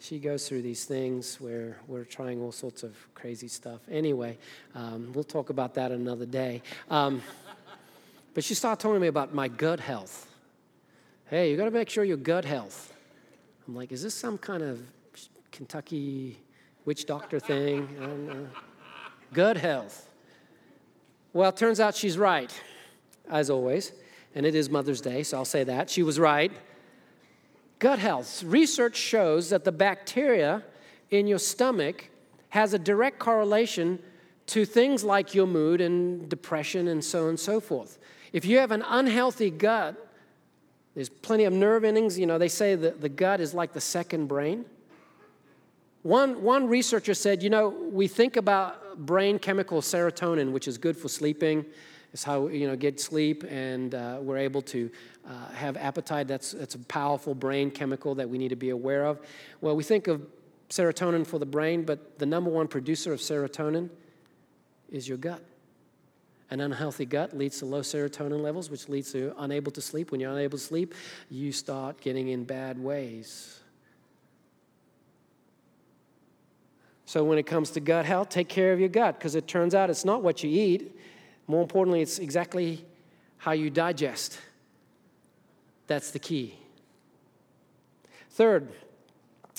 she 0.00 0.18
goes 0.18 0.48
through 0.48 0.62
these 0.62 0.86
things 0.86 1.38
where 1.40 1.76
we're 1.86 2.04
trying 2.04 2.40
all 2.40 2.52
sorts 2.52 2.82
of 2.82 2.96
crazy 3.14 3.48
stuff. 3.48 3.80
Anyway, 3.90 4.38
um, 4.74 5.12
we'll 5.12 5.22
talk 5.22 5.50
about 5.50 5.74
that 5.74 5.92
another 5.92 6.24
day. 6.24 6.62
Um, 6.88 7.20
but 8.32 8.42
she 8.42 8.54
started 8.54 8.80
telling 8.80 9.00
me 9.00 9.08
about 9.08 9.34
my 9.34 9.46
gut 9.46 9.78
health. 9.78 10.26
Hey, 11.28 11.50
you 11.50 11.56
got 11.58 11.66
to 11.66 11.70
make 11.70 11.90
sure 11.90 12.02
your 12.02 12.16
gut 12.16 12.46
health. 12.46 12.94
I'm 13.68 13.76
like, 13.76 13.92
is 13.92 14.02
this 14.02 14.14
some 14.14 14.38
kind 14.38 14.62
of 14.62 14.80
Kentucky 15.52 16.38
witch 16.86 17.04
doctor 17.04 17.38
thing? 17.38 18.48
Gut 19.34 19.58
health. 19.58 20.08
Well, 21.34 21.52
turns 21.52 21.78
out 21.78 21.94
she's 21.94 22.16
right, 22.16 22.52
as 23.28 23.50
always. 23.50 23.92
And 24.34 24.46
it 24.46 24.54
is 24.54 24.70
Mother's 24.70 25.00
Day, 25.02 25.24
so 25.24 25.36
I'll 25.36 25.44
say 25.44 25.64
that. 25.64 25.90
She 25.90 26.02
was 26.02 26.18
right. 26.18 26.52
Gut 27.80 27.98
health. 27.98 28.44
Research 28.44 28.94
shows 28.94 29.50
that 29.50 29.64
the 29.64 29.72
bacteria 29.72 30.62
in 31.10 31.26
your 31.26 31.38
stomach 31.38 32.10
has 32.50 32.74
a 32.74 32.78
direct 32.78 33.18
correlation 33.18 33.98
to 34.46 34.66
things 34.66 35.02
like 35.02 35.34
your 35.34 35.46
mood 35.46 35.80
and 35.80 36.28
depression 36.28 36.88
and 36.88 37.02
so 37.02 37.22
on 37.24 37.30
and 37.30 37.40
so 37.40 37.58
forth. 37.58 37.98
If 38.32 38.44
you 38.44 38.58
have 38.58 38.70
an 38.70 38.82
unhealthy 38.86 39.50
gut, 39.50 39.96
there's 40.94 41.08
plenty 41.08 41.44
of 41.44 41.54
nerve 41.54 41.84
endings. 41.84 42.18
You 42.18 42.26
know, 42.26 42.36
they 42.36 42.48
say 42.48 42.74
that 42.74 43.00
the 43.00 43.08
gut 43.08 43.40
is 43.40 43.54
like 43.54 43.72
the 43.72 43.80
second 43.80 44.26
brain. 44.26 44.66
One, 46.02 46.42
one 46.42 46.68
researcher 46.68 47.14
said, 47.14 47.42
you 47.42 47.48
know, 47.50 47.68
we 47.68 48.08
think 48.08 48.36
about 48.36 49.06
brain 49.06 49.38
chemical 49.38 49.80
serotonin, 49.80 50.52
which 50.52 50.68
is 50.68 50.76
good 50.76 50.96
for 50.96 51.08
sleeping. 51.08 51.64
It's 52.12 52.24
how, 52.24 52.48
you 52.48 52.66
know, 52.66 52.76
get 52.76 53.00
sleep 53.00 53.44
and 53.48 53.94
uh, 53.94 54.18
we're 54.20 54.38
able 54.38 54.62
to 54.62 54.90
uh, 55.28 55.48
have 55.54 55.76
appetite. 55.76 56.26
That's, 56.26 56.52
that's 56.52 56.74
a 56.74 56.78
powerful 56.80 57.34
brain 57.34 57.70
chemical 57.70 58.16
that 58.16 58.28
we 58.28 58.36
need 58.36 58.48
to 58.48 58.56
be 58.56 58.70
aware 58.70 59.04
of. 59.06 59.20
Well, 59.60 59.76
we 59.76 59.84
think 59.84 60.08
of 60.08 60.26
serotonin 60.70 61.26
for 61.26 61.38
the 61.38 61.46
brain, 61.46 61.84
but 61.84 62.18
the 62.18 62.26
number 62.26 62.50
one 62.50 62.66
producer 62.66 63.12
of 63.12 63.20
serotonin 63.20 63.90
is 64.90 65.08
your 65.08 65.18
gut. 65.18 65.42
An 66.50 66.60
unhealthy 66.60 67.06
gut 67.06 67.36
leads 67.36 67.60
to 67.60 67.66
low 67.66 67.80
serotonin 67.80 68.42
levels, 68.42 68.70
which 68.70 68.88
leads 68.88 69.12
to 69.12 69.32
unable 69.38 69.70
to 69.70 69.80
sleep. 69.80 70.10
When 70.10 70.20
you're 70.20 70.32
unable 70.32 70.58
to 70.58 70.64
sleep, 70.64 70.94
you 71.30 71.52
start 71.52 72.00
getting 72.00 72.28
in 72.28 72.42
bad 72.42 72.76
ways. 72.76 73.60
So, 77.06 77.22
when 77.22 77.38
it 77.38 77.44
comes 77.44 77.70
to 77.72 77.80
gut 77.80 78.04
health, 78.04 78.30
take 78.30 78.48
care 78.48 78.72
of 78.72 78.80
your 78.80 78.88
gut 78.88 79.18
because 79.18 79.36
it 79.36 79.46
turns 79.46 79.76
out 79.76 79.90
it's 79.90 80.04
not 80.04 80.22
what 80.22 80.42
you 80.42 80.50
eat. 80.50 80.96
More 81.50 81.62
importantly, 81.62 82.00
it's 82.00 82.20
exactly 82.20 82.84
how 83.38 83.50
you 83.50 83.70
digest. 83.70 84.38
That's 85.88 86.12
the 86.12 86.20
key. 86.20 86.54
Third, 88.30 88.68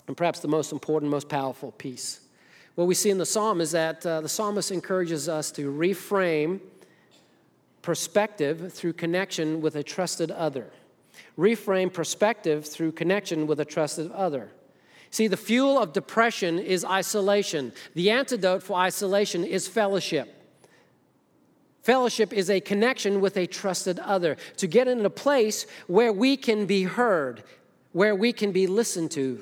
and 0.07 0.15
perhaps 0.15 0.39
the 0.39 0.47
most 0.47 0.71
important, 0.71 1.11
most 1.11 1.27
powerful 1.27 1.73
piece. 1.73 2.21
What 2.75 2.87
we 2.87 2.95
see 2.95 3.09
in 3.09 3.17
the 3.17 3.25
psalm 3.25 3.59
is 3.59 3.71
that 3.71 4.05
uh, 4.05 4.21
the 4.21 4.29
psalmist 4.29 4.71
encourages 4.71 5.27
us 5.27 5.51
to 5.51 5.69
reframe 5.69 6.61
perspective 7.81 8.71
through 8.71 8.93
connection 8.93 9.59
with 9.59 9.75
a 9.75 9.83
trusted 9.83 10.31
other. 10.31 10.71
Reframe 11.37 11.91
perspective 11.91 12.65
through 12.65 12.93
connection 12.93 13.47
with 13.47 13.59
a 13.59 13.65
trusted 13.65 14.09
other. 14.13 14.49
See, 15.09 15.27
the 15.27 15.35
fuel 15.35 15.77
of 15.77 15.91
depression 15.91 16.57
is 16.57 16.85
isolation. 16.85 17.73
The 17.95 18.11
antidote 18.11 18.63
for 18.63 18.77
isolation 18.77 19.43
is 19.43 19.67
fellowship. 19.67 20.37
Fellowship 21.81 22.31
is 22.31 22.49
a 22.49 22.59
connection 22.59 23.21
with 23.21 23.37
a 23.37 23.47
trusted 23.47 23.97
other 23.99 24.37
to 24.57 24.67
get 24.67 24.87
in 24.87 25.03
a 25.05 25.09
place 25.09 25.65
where 25.87 26.13
we 26.13 26.37
can 26.37 26.65
be 26.65 26.83
heard, 26.83 27.43
where 27.91 28.15
we 28.15 28.31
can 28.31 28.51
be 28.51 28.67
listened 28.67 29.11
to. 29.11 29.41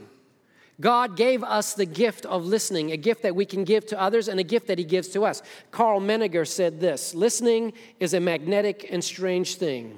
God 0.80 1.18
gave 1.18 1.44
us 1.44 1.74
the 1.74 1.86
gift 1.86 2.26
of 2.26 2.46
listening, 2.46 2.94
a 2.94 2.98
gift 2.98 3.24
that 3.24 3.36
we 3.36 3.46
can 3.46 3.66
give 3.66 3.86
to 3.88 4.00
others 4.00 4.30
and 4.30 4.40
a 4.40 4.44
gift 4.44 4.68
that 4.68 4.78
He 4.78 4.86
gives 4.86 5.10
to 5.10 5.26
us. 5.26 5.42
Karl 5.72 6.00
Menninger 6.00 6.48
said 6.48 6.80
this 6.80 7.14
Listening 7.14 7.74
is 8.00 8.14
a 8.14 8.20
magnetic 8.22 8.88
and 8.90 9.04
strange 9.04 9.56
thing, 9.56 9.98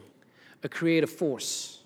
a 0.63 0.69
creative 0.69 1.11
force. 1.11 1.79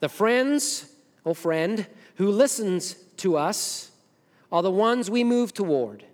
The 0.00 0.08
friends, 0.08 0.90
oh 1.24 1.34
friend, 1.34 1.86
who 2.16 2.30
listens 2.30 2.94
to 3.18 3.36
us 3.36 3.92
are 4.50 4.62
the 4.62 4.70
ones 4.70 5.08
we 5.08 5.22
move 5.22 5.54
toward. 5.54 6.04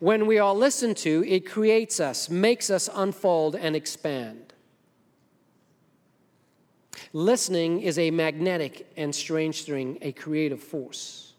When 0.00 0.26
we 0.26 0.38
are 0.38 0.54
listened 0.54 0.96
to, 0.98 1.24
it 1.26 1.46
creates 1.46 2.00
us, 2.00 2.28
makes 2.28 2.70
us 2.70 2.88
unfold 2.92 3.56
and 3.56 3.76
expand. 3.76 4.52
Listening 7.12 7.80
is 7.80 7.98
a 7.98 8.10
magnetic 8.10 8.90
and 8.96 9.14
strange 9.14 9.64
thing, 9.64 9.98
a 10.02 10.12
creative 10.12 10.62
force. 10.62 11.32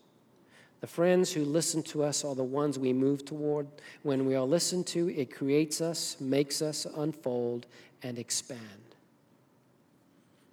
The 0.81 0.87
friends 0.87 1.31
who 1.31 1.43
listen 1.43 1.81
to 1.83 2.03
us 2.03 2.23
are 2.23 2.35
the 2.35 2.43
ones 2.43 2.77
we 2.77 2.93
move 2.93 3.25
toward. 3.25 3.67
When 4.03 4.25
we 4.25 4.35
are 4.35 4.43
listened 4.43 4.87
to, 4.87 5.09
it 5.09 5.35
creates 5.35 5.81
us, 5.81 6.17
makes 6.19 6.61
us 6.61 6.85
unfold, 6.95 7.65
and 8.03 8.19
expand. 8.19 8.59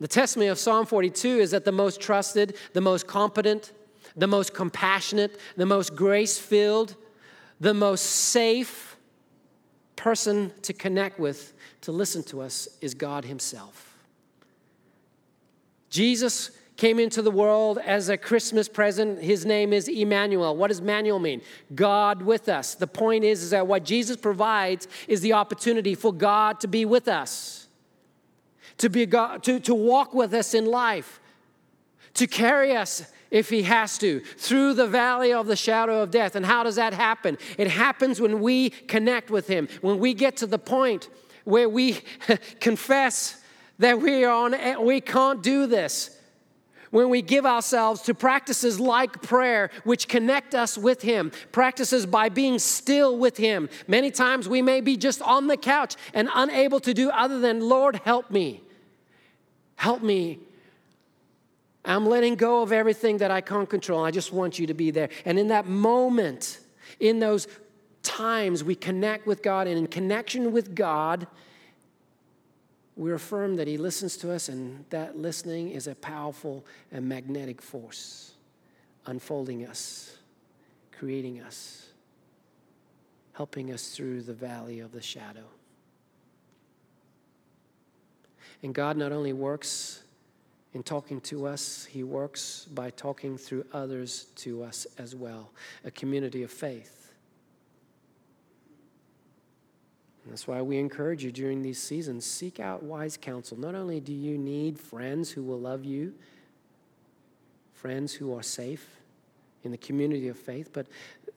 The 0.00 0.08
testimony 0.08 0.48
of 0.48 0.58
Psalm 0.58 0.86
42 0.86 1.38
is 1.38 1.50
that 1.52 1.64
the 1.64 1.72
most 1.72 2.00
trusted, 2.00 2.56
the 2.72 2.80
most 2.80 3.06
competent, 3.06 3.72
the 4.16 4.26
most 4.26 4.54
compassionate, 4.54 5.38
the 5.56 5.66
most 5.66 5.94
grace 5.94 6.38
filled, 6.38 6.96
the 7.62 7.72
most 7.72 8.02
safe 8.02 8.96
person 9.94 10.52
to 10.62 10.72
connect 10.72 11.20
with, 11.20 11.52
to 11.82 11.92
listen 11.92 12.24
to 12.24 12.40
us, 12.40 12.66
is 12.80 12.92
God 12.92 13.24
Himself. 13.24 13.96
Jesus 15.88 16.50
came 16.76 16.98
into 16.98 17.22
the 17.22 17.30
world 17.30 17.78
as 17.78 18.08
a 18.08 18.16
Christmas 18.16 18.68
present. 18.68 19.22
His 19.22 19.46
name 19.46 19.72
is 19.72 19.86
Emmanuel. 19.86 20.56
What 20.56 20.68
does 20.68 20.80
Emmanuel 20.80 21.20
mean? 21.20 21.40
God 21.72 22.22
with 22.22 22.48
us. 22.48 22.74
The 22.74 22.88
point 22.88 23.22
is, 23.22 23.44
is 23.44 23.50
that 23.50 23.68
what 23.68 23.84
Jesus 23.84 24.16
provides 24.16 24.88
is 25.06 25.20
the 25.20 25.34
opportunity 25.34 25.94
for 25.94 26.12
God 26.12 26.58
to 26.60 26.66
be 26.66 26.84
with 26.84 27.06
us, 27.06 27.68
to, 28.78 28.90
be 28.90 29.06
God, 29.06 29.44
to, 29.44 29.60
to 29.60 29.74
walk 29.74 30.14
with 30.14 30.34
us 30.34 30.52
in 30.52 30.66
life, 30.66 31.20
to 32.14 32.26
carry 32.26 32.74
us 32.74 33.08
if 33.32 33.48
he 33.48 33.62
has 33.62 33.98
to, 33.98 34.20
through 34.20 34.74
the 34.74 34.86
valley 34.86 35.32
of 35.32 35.46
the 35.46 35.56
shadow 35.56 36.02
of 36.02 36.12
death. 36.12 36.36
And 36.36 36.46
how 36.46 36.62
does 36.62 36.76
that 36.76 36.92
happen? 36.92 37.38
It 37.58 37.66
happens 37.66 38.20
when 38.20 38.40
we 38.40 38.70
connect 38.70 39.30
with 39.30 39.48
him, 39.48 39.66
when 39.80 39.98
we 39.98 40.14
get 40.14 40.36
to 40.36 40.46
the 40.46 40.58
point 40.58 41.08
where 41.44 41.68
we 41.68 41.98
confess 42.60 43.42
that 43.78 44.00
we 44.00 44.24
are 44.24 44.32
on 44.32 44.84
we 44.84 45.00
can't 45.00 45.42
do 45.42 45.66
this 45.66 46.16
when 46.90 47.08
we 47.08 47.22
give 47.22 47.46
ourselves 47.46 48.02
to 48.02 48.12
practices 48.12 48.78
like 48.78 49.22
prayer, 49.22 49.70
which 49.84 50.08
connect 50.08 50.54
us 50.54 50.76
with 50.76 51.00
Him, 51.00 51.32
practices 51.50 52.04
by 52.04 52.28
being 52.28 52.58
still 52.58 53.16
with 53.16 53.38
Him. 53.38 53.70
Many 53.88 54.10
times 54.10 54.46
we 54.46 54.60
may 54.60 54.82
be 54.82 54.98
just 54.98 55.22
on 55.22 55.46
the 55.46 55.56
couch 55.56 55.96
and 56.12 56.28
unable 56.34 56.80
to 56.80 56.92
do 56.92 57.08
other 57.08 57.40
than, 57.40 57.60
Lord, 57.60 57.96
help 58.04 58.30
me. 58.30 58.60
Help 59.76 60.02
me. 60.02 60.40
I'm 61.84 62.06
letting 62.06 62.36
go 62.36 62.62
of 62.62 62.72
everything 62.72 63.18
that 63.18 63.30
I 63.30 63.40
can't 63.40 63.68
control. 63.68 64.04
I 64.04 64.10
just 64.10 64.32
want 64.32 64.58
you 64.58 64.68
to 64.68 64.74
be 64.74 64.90
there. 64.90 65.08
And 65.24 65.38
in 65.38 65.48
that 65.48 65.66
moment, 65.66 66.60
in 67.00 67.18
those 67.18 67.48
times, 68.02 68.62
we 68.62 68.74
connect 68.74 69.26
with 69.26 69.42
God, 69.42 69.66
and 69.66 69.78
in 69.78 69.86
connection 69.86 70.52
with 70.52 70.74
God, 70.74 71.26
we 72.96 73.12
affirm 73.12 73.56
that 73.56 73.66
He 73.66 73.76
listens 73.78 74.16
to 74.18 74.32
us, 74.32 74.48
and 74.48 74.84
that 74.90 75.16
listening 75.16 75.70
is 75.70 75.86
a 75.86 75.94
powerful 75.94 76.64
and 76.92 77.08
magnetic 77.08 77.60
force, 77.60 78.32
unfolding 79.06 79.66
us, 79.66 80.16
creating 80.96 81.40
us, 81.40 81.88
helping 83.32 83.72
us 83.72 83.88
through 83.90 84.22
the 84.22 84.34
valley 84.34 84.80
of 84.80 84.92
the 84.92 85.02
shadow. 85.02 85.44
And 88.62 88.72
God 88.72 88.96
not 88.96 89.10
only 89.10 89.32
works 89.32 90.01
in 90.74 90.82
talking 90.82 91.20
to 91.22 91.46
us, 91.46 91.84
He 91.84 92.02
works 92.02 92.66
by 92.72 92.90
talking 92.90 93.36
through 93.36 93.66
others 93.72 94.26
to 94.36 94.62
us 94.62 94.86
as 94.98 95.14
well, 95.14 95.50
a 95.84 95.90
community 95.90 96.42
of 96.42 96.50
faith 96.50 97.02
That's 100.26 100.46
why 100.46 100.62
we 100.62 100.78
encourage 100.78 101.24
you 101.24 101.32
during 101.32 101.62
these 101.62 101.82
seasons 101.82 102.24
seek 102.24 102.60
out 102.60 102.82
wise 102.82 103.16
counsel. 103.16 103.58
Not 103.58 103.74
only 103.74 104.00
do 104.00 104.12
you 104.12 104.38
need 104.38 104.78
friends 104.78 105.30
who 105.30 105.42
will 105.42 105.58
love 105.58 105.84
you, 105.84 106.14
friends 107.72 108.12
who 108.12 108.36
are 108.36 108.42
safe 108.42 108.88
in 109.64 109.72
the 109.72 109.78
community 109.78 110.28
of 110.28 110.38
faith, 110.38 110.70
but 110.72 110.86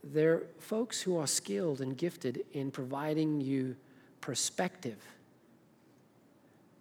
they're 0.03 0.43
folks 0.59 1.01
who 1.01 1.17
are 1.17 1.27
skilled 1.27 1.81
and 1.81 1.97
gifted 1.97 2.45
in 2.53 2.69
providing 2.69 3.41
you 3.41 3.75
perspective 4.21 4.97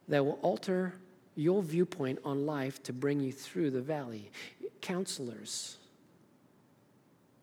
that 0.08 0.24
will 0.24 0.38
alter 0.42 0.94
your 1.36 1.62
viewpoint 1.62 2.18
on 2.24 2.46
life 2.46 2.82
to 2.84 2.92
bring 2.92 3.20
you 3.20 3.32
through 3.32 3.70
the 3.70 3.80
valley. 3.80 4.30
Counselors. 4.80 5.78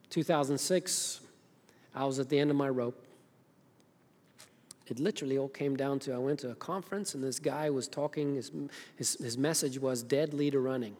2006, 0.09 1.21
I 1.95 2.05
was 2.05 2.19
at 2.19 2.29
the 2.29 2.39
end 2.39 2.51
of 2.51 2.57
my 2.57 2.69
rope 2.69 3.05
it 4.91 4.99
literally 4.99 5.37
all 5.37 5.47
came 5.47 5.77
down 5.77 5.99
to 5.99 6.11
I 6.13 6.17
went 6.17 6.39
to 6.39 6.49
a 6.49 6.55
conference 6.55 7.15
and 7.15 7.23
this 7.23 7.39
guy 7.39 7.69
was 7.69 7.87
talking, 7.87 8.35
his, 8.35 8.51
his, 8.97 9.13
his 9.13 9.37
message 9.37 9.79
was 9.79 10.03
dead 10.03 10.33
leader 10.33 10.59
running. 10.59 10.97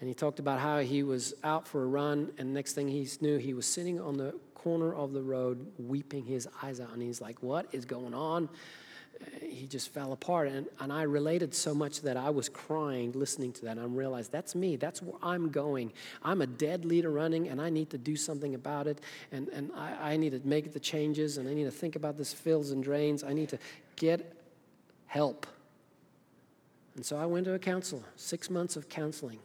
And 0.00 0.08
he 0.08 0.14
talked 0.14 0.40
about 0.40 0.58
how 0.58 0.80
he 0.80 1.04
was 1.04 1.34
out 1.44 1.68
for 1.68 1.84
a 1.84 1.86
run, 1.86 2.32
and 2.36 2.52
next 2.52 2.72
thing 2.72 2.88
he 2.88 3.08
knew, 3.20 3.38
he 3.38 3.54
was 3.54 3.64
sitting 3.64 4.00
on 4.00 4.16
the 4.16 4.34
corner 4.56 4.92
of 4.92 5.12
the 5.12 5.22
road 5.22 5.64
weeping 5.78 6.24
his 6.24 6.48
eyes 6.64 6.80
out. 6.80 6.90
And 6.92 7.00
he's 7.00 7.20
like, 7.20 7.40
What 7.44 7.68
is 7.70 7.84
going 7.84 8.12
on? 8.12 8.48
He 9.40 9.66
just 9.66 9.92
fell 9.92 10.12
apart. 10.12 10.48
And, 10.48 10.66
and 10.80 10.92
I 10.92 11.02
related 11.02 11.54
so 11.54 11.74
much 11.74 12.02
that 12.02 12.16
I 12.16 12.30
was 12.30 12.48
crying 12.48 13.12
listening 13.12 13.52
to 13.54 13.64
that. 13.66 13.72
And 13.72 13.80
I 13.80 13.84
realized 13.84 14.32
that's 14.32 14.54
me. 14.54 14.76
That's 14.76 15.00
where 15.00 15.16
I'm 15.22 15.50
going. 15.50 15.92
I'm 16.22 16.42
a 16.42 16.46
dead 16.46 16.84
leader 16.84 17.10
running, 17.10 17.48
and 17.48 17.60
I 17.60 17.70
need 17.70 17.90
to 17.90 17.98
do 17.98 18.16
something 18.16 18.54
about 18.54 18.86
it. 18.86 19.00
And, 19.32 19.48
and 19.48 19.70
I, 19.76 20.12
I 20.12 20.16
need 20.16 20.30
to 20.30 20.40
make 20.46 20.72
the 20.72 20.80
changes, 20.80 21.38
and 21.38 21.48
I 21.48 21.54
need 21.54 21.64
to 21.64 21.70
think 21.70 21.96
about 21.96 22.18
this 22.18 22.32
fills 22.32 22.70
and 22.70 22.82
drains. 22.82 23.24
I 23.24 23.32
need 23.32 23.48
to 23.50 23.58
get 23.96 24.36
help. 25.06 25.46
And 26.96 27.04
so 27.04 27.16
I 27.16 27.26
went 27.26 27.44
to 27.46 27.54
a 27.54 27.58
counselor, 27.58 28.04
six 28.16 28.50
months 28.50 28.76
of 28.76 28.88
counseling 28.88 29.38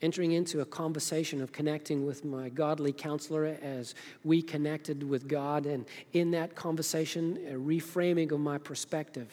entering 0.00 0.32
into 0.32 0.60
a 0.60 0.64
conversation 0.64 1.40
of 1.40 1.52
connecting 1.52 2.06
with 2.06 2.24
my 2.24 2.48
godly 2.48 2.92
counselor 2.92 3.56
as 3.62 3.94
we 4.24 4.40
connected 4.40 5.02
with 5.02 5.26
God. 5.26 5.66
And 5.66 5.86
in 6.12 6.30
that 6.32 6.54
conversation, 6.54 7.38
a 7.48 7.54
reframing 7.54 8.30
of 8.32 8.40
my 8.40 8.58
perspective, 8.58 9.28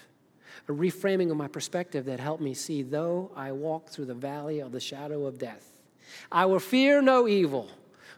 a 0.68 0.72
reframing 0.72 1.30
of 1.30 1.38
my 1.38 1.48
perspective 1.48 2.06
that 2.06 2.20
helped 2.20 2.42
me 2.42 2.54
see, 2.54 2.82
though 2.82 3.32
I 3.36 3.52
walk 3.52 3.90
through 3.90 4.06
the 4.06 4.14
valley 4.14 4.60
of 4.60 4.72
the 4.72 4.80
shadow 4.80 5.26
of 5.26 5.38
death, 5.38 5.78
I 6.32 6.46
will 6.46 6.60
fear 6.60 7.02
no 7.02 7.28
evil, 7.28 7.70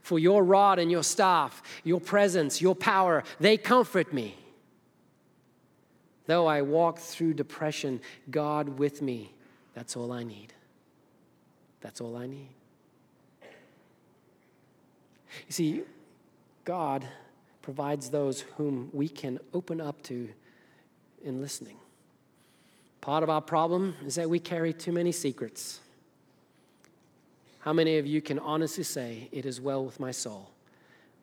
for 0.01 0.19
your 0.19 0.41
rod 0.43 0.79
and 0.79 0.89
your 0.89 1.03
staff, 1.03 1.61
your 1.83 1.99
presence, 1.99 2.61
your 2.61 2.75
power, 2.75 3.23
they 3.41 3.57
comfort 3.57 4.13
me. 4.13 4.37
Though 6.27 6.45
I 6.45 6.61
walk 6.61 6.99
through 6.99 7.33
depression, 7.33 7.99
God 8.29 8.79
with 8.79 9.01
me, 9.01 9.33
that's 9.73 9.97
all 9.97 10.13
I 10.13 10.23
need. 10.23 10.53
That's 11.81 12.01
all 12.01 12.17
I 12.17 12.27
need. 12.27 12.49
You 15.45 15.51
see, 15.51 15.81
God 16.65 17.07
provides 17.61 18.09
those 18.09 18.41
whom 18.41 18.89
we 18.93 19.07
can 19.07 19.39
open 19.53 19.79
up 19.79 20.01
to 20.03 20.29
in 21.23 21.41
listening. 21.41 21.77
Part 23.01 23.23
of 23.23 23.29
our 23.29 23.41
problem 23.41 23.95
is 24.05 24.15
that 24.15 24.29
we 24.29 24.39
carry 24.39 24.73
too 24.73 24.91
many 24.91 25.11
secrets. 25.11 25.79
How 27.59 27.73
many 27.73 27.97
of 27.97 28.07
you 28.07 28.21
can 28.21 28.39
honestly 28.39 28.83
say, 28.83 29.29
It 29.31 29.45
is 29.45 29.61
well 29.61 29.85
with 29.85 29.99
my 29.99 30.11
soul? 30.11 30.49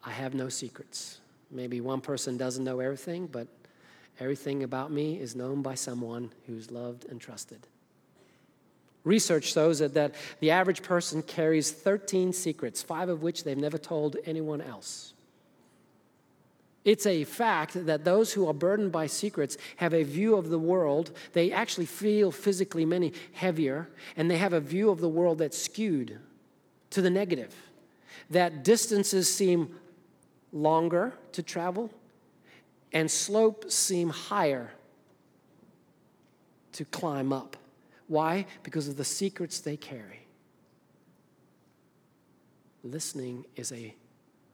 I 0.04 0.10
have 0.10 0.34
no 0.34 0.48
secrets. 0.48 1.20
Maybe 1.50 1.80
one 1.80 2.00
person 2.00 2.36
doesn't 2.36 2.64
know 2.64 2.80
everything, 2.80 3.26
but 3.26 3.48
everything 4.20 4.62
about 4.62 4.90
me 4.90 5.18
is 5.18 5.34
known 5.34 5.62
by 5.62 5.74
someone 5.74 6.30
who's 6.46 6.70
loved 6.70 7.06
and 7.08 7.20
trusted. 7.20 7.66
Research 9.04 9.52
shows 9.52 9.80
that, 9.80 9.94
that 9.94 10.14
the 10.40 10.50
average 10.50 10.82
person 10.82 11.22
carries 11.22 11.70
13 11.70 12.32
secrets, 12.32 12.82
five 12.82 13.08
of 13.08 13.22
which 13.22 13.44
they've 13.44 13.56
never 13.56 13.78
told 13.78 14.16
anyone 14.24 14.62
else. 14.62 15.12
It's 16.84 17.06
a 17.06 17.24
fact 17.24 17.86
that 17.86 18.04
those 18.04 18.32
who 18.32 18.46
are 18.46 18.52
burdened 18.52 18.92
by 18.92 19.06
secrets 19.06 19.56
have 19.76 19.94
a 19.94 20.02
view 20.02 20.36
of 20.36 20.50
the 20.50 20.58
world. 20.58 21.12
They 21.32 21.50
actually 21.50 21.86
feel 21.86 22.30
physically 22.30 22.84
many 22.84 23.14
heavier, 23.32 23.88
and 24.16 24.30
they 24.30 24.36
have 24.36 24.52
a 24.52 24.60
view 24.60 24.90
of 24.90 25.00
the 25.00 25.08
world 25.08 25.38
that's 25.38 25.58
skewed 25.58 26.18
to 26.90 27.00
the 27.00 27.10
negative. 27.10 27.54
That 28.30 28.64
distances 28.64 29.34
seem 29.34 29.74
longer 30.52 31.14
to 31.32 31.42
travel, 31.42 31.90
and 32.92 33.10
slopes 33.10 33.74
seem 33.74 34.10
higher 34.10 34.70
to 36.72 36.84
climb 36.84 37.32
up. 37.32 37.56
Why? 38.14 38.46
Because 38.62 38.86
of 38.86 38.96
the 38.96 39.04
secrets 39.04 39.58
they 39.58 39.76
carry. 39.76 40.20
Listening 42.84 43.44
is 43.56 43.72
a 43.72 43.92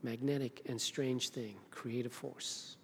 magnetic 0.03 0.63
and 0.67 0.81
strange 0.81 1.29
thing, 1.29 1.57
creative 1.71 2.11
force. 2.11 2.79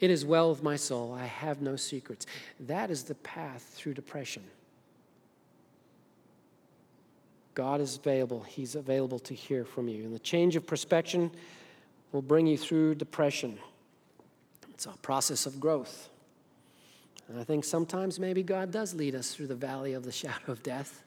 It 0.00 0.10
is 0.10 0.24
well 0.24 0.50
with 0.50 0.64
my 0.64 0.74
soul. 0.74 1.14
I 1.14 1.26
have 1.26 1.62
no 1.62 1.76
secrets. 1.76 2.26
That 2.58 2.90
is 2.90 3.04
the 3.04 3.14
path 3.14 3.62
through 3.76 3.94
depression. 3.94 4.42
God 7.54 7.80
is 7.80 7.98
available. 7.98 8.42
He's 8.42 8.74
available 8.74 9.20
to 9.20 9.34
hear 9.34 9.64
from 9.64 9.86
you. 9.86 10.02
And 10.02 10.12
the 10.12 10.18
change 10.18 10.56
of 10.56 10.66
perspective 10.66 11.30
will 12.10 12.22
bring 12.22 12.48
you 12.48 12.58
through 12.58 12.96
depression. 12.96 13.60
It's 14.70 14.86
a 14.86 14.96
process 15.02 15.46
of 15.46 15.60
growth. 15.60 16.10
And 17.28 17.38
I 17.38 17.44
think 17.44 17.64
sometimes 17.64 18.18
maybe 18.18 18.42
God 18.42 18.70
does 18.70 18.94
lead 18.94 19.14
us 19.14 19.34
through 19.34 19.48
the 19.48 19.54
valley 19.54 19.92
of 19.92 20.04
the 20.04 20.12
shadow 20.12 20.52
of 20.52 20.62
death 20.62 21.04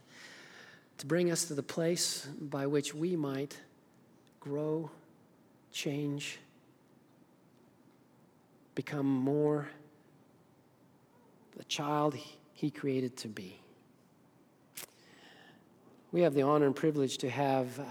to 1.00 1.06
bring 1.08 1.32
us 1.32 1.46
to 1.46 1.56
the 1.56 1.64
place 1.64 2.28
by 2.40 2.68
which 2.68 2.94
we 2.94 3.16
might 3.16 3.58
grow, 4.40 4.92
change, 5.72 6.40
become 8.76 9.08
more 9.08 9.68
the 11.58 11.64
child 11.64 12.16
he 12.54 12.70
created 12.70 13.18
to 13.18 13.28
be. 13.28 13.60
We 16.12 16.22
have 16.22 16.34
the 16.34 16.44
honor 16.44 16.68
and 16.68 16.76
privilege 16.76 17.18
to 17.20 17.30
have 17.30 17.80
uh, 17.80 17.84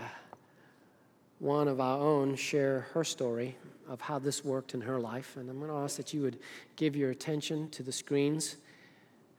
one 1.39 1.69
of 1.69 1.81
our 1.81 1.99
own 1.99 2.37
share 2.37 2.87
her 2.93 3.03
story 3.03 3.57
of 3.91 4.01
how 4.01 4.21
this 4.21 4.45
worked 4.45 4.73
in 4.73 4.81
her 4.81 5.01
life. 5.01 5.37
And 5.37 5.51
I'm 5.51 5.59
going 5.59 5.71
to 5.71 5.77
ask 5.77 5.97
that 5.97 6.15
you 6.15 6.23
would 6.23 6.39
give 6.77 6.95
your 6.95 7.11
attention 7.11 7.69
to 7.71 7.83
the 7.83 7.93
screens 7.93 8.57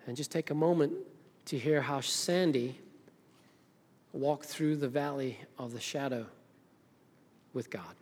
and 0.06 0.16
just 0.16 0.30
take 0.30 0.50
a 0.50 0.54
moment 0.54 0.92
to 1.46 1.58
hear 1.58 1.82
how 1.82 2.02
Sandy 2.02 2.78
walked 4.12 4.46
through 4.46 4.76
the 4.76 4.90
valley 4.90 5.40
of 5.58 5.72
the 5.72 5.80
shadow 5.80 6.26
with 7.54 7.70
God. 7.70 7.96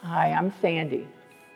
Hi, 0.00 0.32
I'm 0.32 0.52
Sandy, 0.60 1.06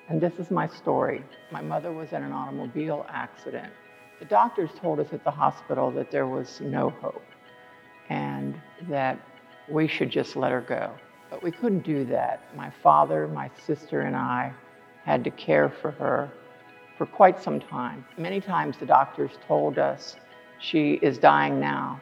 and 0.08 0.20
this 0.20 0.34
is 0.38 0.50
my 0.50 0.68
story. 0.68 1.24
My 1.50 1.60
mother 1.60 1.92
was 1.92 2.12
in 2.12 2.22
an 2.22 2.32
automobile 2.32 3.06
accident. 3.08 3.72
The 4.18 4.24
doctors 4.24 4.70
told 4.80 5.00
us 5.00 5.08
at 5.12 5.24
the 5.24 5.30
hospital 5.30 5.90
that 5.92 6.10
there 6.10 6.26
was 6.26 6.60
no 6.60 6.90
hope 6.90 7.24
and 8.08 8.60
that 8.88 9.18
we 9.68 9.88
should 9.88 10.10
just 10.10 10.36
let 10.36 10.52
her 10.52 10.60
go. 10.60 10.92
But 11.30 11.42
we 11.42 11.50
couldn't 11.50 11.84
do 11.84 12.04
that. 12.06 12.54
My 12.56 12.70
father, 12.82 13.26
my 13.26 13.50
sister, 13.66 14.02
and 14.02 14.14
I 14.14 14.52
had 15.04 15.24
to 15.24 15.30
care 15.30 15.68
for 15.68 15.90
her 15.92 16.30
for 16.96 17.04
quite 17.04 17.42
some 17.42 17.60
time. 17.60 18.04
Many 18.16 18.40
times 18.40 18.78
the 18.78 18.86
doctors 18.86 19.32
told 19.46 19.78
us 19.78 20.16
she 20.60 20.94
is 20.94 21.18
dying 21.18 21.60
now. 21.60 22.00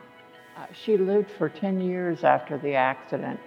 Uh, 0.57 0.67
she 0.73 0.97
lived 0.97 1.31
for 1.31 1.49
10 1.49 1.81
years 1.81 2.23
after 2.23 2.59
the 2.59 2.75
accident, 2.75 3.40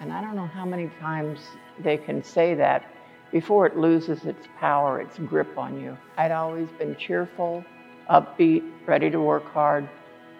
and 0.00 0.12
I 0.12 0.22
don't 0.22 0.34
know 0.34 0.46
how 0.46 0.64
many 0.64 0.88
times 1.00 1.40
they 1.80 1.98
can 1.98 2.22
say 2.22 2.54
that 2.54 2.84
before 3.32 3.66
it 3.66 3.76
loses 3.76 4.24
its 4.24 4.46
power, 4.58 5.00
its 5.00 5.18
grip 5.18 5.56
on 5.58 5.80
you. 5.80 5.96
I'd 6.16 6.32
always 6.32 6.68
been 6.78 6.96
cheerful, 6.96 7.64
upbeat, 8.10 8.62
ready 8.86 9.10
to 9.10 9.20
work 9.20 9.44
hard, 9.52 9.88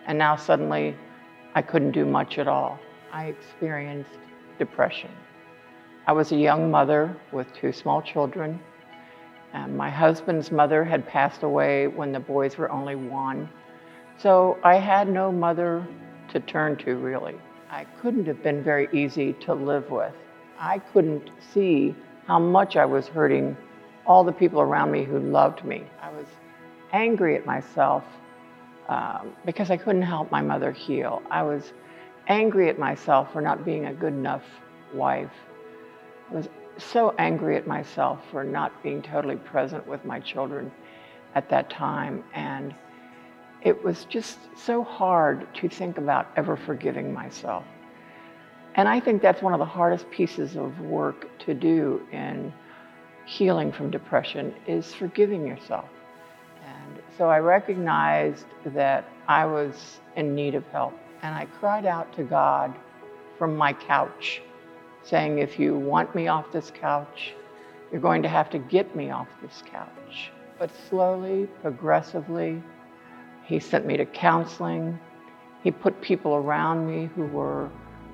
and 0.06 0.18
now 0.18 0.36
suddenly 0.36 0.96
I 1.54 1.62
couldn't 1.62 1.92
do 1.92 2.04
much 2.04 2.38
at 2.38 2.48
all. 2.48 2.78
I 3.12 3.26
experienced 3.26 4.18
depression. 4.58 5.10
I 6.06 6.12
was 6.12 6.32
a 6.32 6.36
young 6.36 6.70
mother 6.70 7.14
with 7.32 7.52
two 7.52 7.72
small 7.72 8.00
children. 8.00 8.60
And 9.52 9.76
my 9.76 9.90
husband's 9.90 10.50
mother 10.50 10.84
had 10.84 11.06
passed 11.06 11.42
away 11.42 11.86
when 11.86 12.12
the 12.12 12.20
boys 12.20 12.58
were 12.58 12.70
only 12.70 12.96
one. 12.96 13.48
So 14.18 14.58
I 14.62 14.76
had 14.76 15.08
no 15.08 15.32
mother 15.32 15.86
to 16.32 16.40
turn 16.40 16.76
to, 16.78 16.96
really. 16.96 17.34
I 17.70 17.84
couldn't 18.00 18.26
have 18.26 18.42
been 18.42 18.62
very 18.62 18.88
easy 18.92 19.32
to 19.44 19.54
live 19.54 19.90
with. 19.90 20.12
I 20.58 20.78
couldn't 20.78 21.30
see 21.52 21.94
how 22.28 22.38
much 22.38 22.76
I 22.76 22.84
was 22.84 23.08
hurting 23.08 23.56
all 24.06 24.22
the 24.22 24.32
people 24.32 24.60
around 24.60 24.92
me 24.92 25.02
who 25.02 25.18
loved 25.18 25.64
me. 25.64 25.82
I 26.02 26.10
was 26.10 26.26
angry 26.92 27.34
at 27.36 27.46
myself 27.46 28.04
um, 28.88 29.34
because 29.46 29.70
I 29.70 29.78
couldn't 29.78 30.02
help 30.02 30.30
my 30.30 30.42
mother 30.42 30.70
heal. 30.70 31.22
I 31.30 31.42
was 31.42 31.72
angry 32.28 32.68
at 32.68 32.78
myself 32.78 33.32
for 33.32 33.40
not 33.40 33.64
being 33.64 33.86
a 33.86 33.94
good 33.94 34.12
enough 34.12 34.44
wife. 34.92 35.32
I 36.30 36.34
was 36.34 36.48
so 36.76 37.14
angry 37.18 37.56
at 37.56 37.66
myself 37.66 38.20
for 38.30 38.44
not 38.44 38.82
being 38.82 39.00
totally 39.00 39.36
present 39.36 39.86
with 39.86 40.04
my 40.04 40.20
children 40.20 40.70
at 41.34 41.48
that 41.48 41.70
time. 41.70 42.22
And 42.34 42.74
it 43.62 43.82
was 43.82 44.04
just 44.04 44.38
so 44.54 44.84
hard 44.84 45.46
to 45.56 45.68
think 45.70 45.96
about 45.96 46.28
ever 46.36 46.56
forgiving 46.56 47.10
myself. 47.12 47.64
And 48.74 48.88
I 48.88 49.00
think 49.00 49.22
that's 49.22 49.42
one 49.42 49.52
of 49.52 49.58
the 49.58 49.64
hardest 49.64 50.10
pieces 50.10 50.56
of 50.56 50.78
work 50.80 51.26
to 51.40 51.54
do 51.54 52.00
in 52.12 52.52
healing 53.26 53.72
from 53.72 53.90
depression 53.90 54.54
is 54.66 54.94
forgiving 54.94 55.46
yourself. 55.46 55.88
And 56.64 57.02
so 57.16 57.28
I 57.28 57.38
recognized 57.38 58.46
that 58.66 59.04
I 59.26 59.44
was 59.44 60.00
in 60.16 60.34
need 60.34 60.54
of 60.54 60.66
help. 60.68 60.94
And 61.22 61.34
I 61.34 61.46
cried 61.60 61.84
out 61.84 62.14
to 62.16 62.22
God 62.22 62.74
from 63.36 63.56
my 63.56 63.72
couch 63.72 64.40
saying, 65.02 65.38
If 65.38 65.58
you 65.58 65.76
want 65.76 66.14
me 66.14 66.28
off 66.28 66.50
this 66.52 66.70
couch, 66.70 67.34
you're 67.90 68.00
going 68.00 68.22
to 68.22 68.28
have 68.28 68.50
to 68.50 68.58
get 68.58 68.94
me 68.94 69.10
off 69.10 69.28
this 69.42 69.62
couch. 69.70 70.30
But 70.58 70.70
slowly, 70.88 71.46
progressively, 71.62 72.62
he 73.44 73.60
sent 73.60 73.86
me 73.86 73.96
to 73.96 74.04
counseling. 74.04 74.98
He 75.62 75.70
put 75.70 76.00
people 76.00 76.34
around 76.34 76.86
me 76.86 77.08
who 77.14 77.26
were 77.26 77.70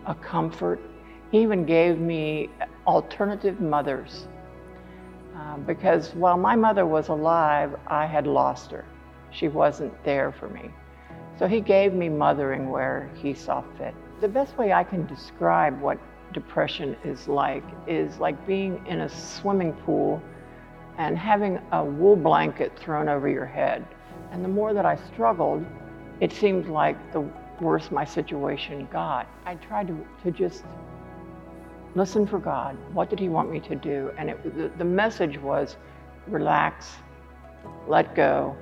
a 0.06 0.14
comfort. 0.14 0.80
He 1.30 1.40
even 1.40 1.64
gave 1.64 1.98
me 1.98 2.50
alternative 2.86 3.60
mothers. 3.60 4.28
Uh, 5.36 5.56
because 5.58 6.14
while 6.14 6.38
my 6.38 6.54
mother 6.54 6.86
was 6.86 7.08
alive, 7.08 7.74
I 7.86 8.06
had 8.06 8.26
lost 8.26 8.70
her. 8.70 8.84
She 9.30 9.48
wasn't 9.48 9.92
there 10.04 10.32
for 10.32 10.48
me. 10.48 10.70
So 11.38 11.48
he 11.48 11.60
gave 11.60 11.92
me 11.92 12.08
mothering 12.08 12.70
where 12.70 13.10
he 13.16 13.34
saw 13.34 13.64
fit. 13.76 13.94
The 14.20 14.28
best 14.28 14.56
way 14.56 14.72
I 14.72 14.84
can 14.84 15.06
describe 15.06 15.80
what 15.80 15.98
depression 16.32 16.96
is 17.04 17.26
like 17.26 17.64
is 17.86 18.18
like 18.18 18.46
being 18.46 18.84
in 18.86 19.00
a 19.00 19.08
swimming 19.08 19.72
pool 19.72 20.22
and 20.98 21.18
having 21.18 21.58
a 21.72 21.84
wool 21.84 22.16
blanket 22.16 22.78
thrown 22.78 23.08
over 23.08 23.28
your 23.28 23.46
head. 23.46 23.84
And 24.30 24.44
the 24.44 24.48
more 24.48 24.72
that 24.72 24.86
I 24.86 24.96
struggled, 25.12 25.64
it 26.20 26.32
seemed 26.32 26.68
like 26.68 27.12
the 27.12 27.28
worse 27.60 27.90
my 27.90 28.04
situation 28.04 28.88
got. 28.92 29.26
I 29.44 29.54
tried 29.56 29.88
to, 29.88 30.06
to 30.24 30.30
just 30.30 30.64
listen 31.94 32.26
for 32.26 32.38
God. 32.38 32.76
What 32.92 33.10
did 33.10 33.18
He 33.18 33.28
want 33.28 33.50
me 33.50 33.60
to 33.60 33.74
do? 33.74 34.10
And 34.18 34.30
it, 34.30 34.56
the, 34.56 34.70
the 34.78 34.84
message 34.84 35.38
was 35.38 35.76
relax, 36.26 36.96
let 37.86 38.14
go, 38.14 38.56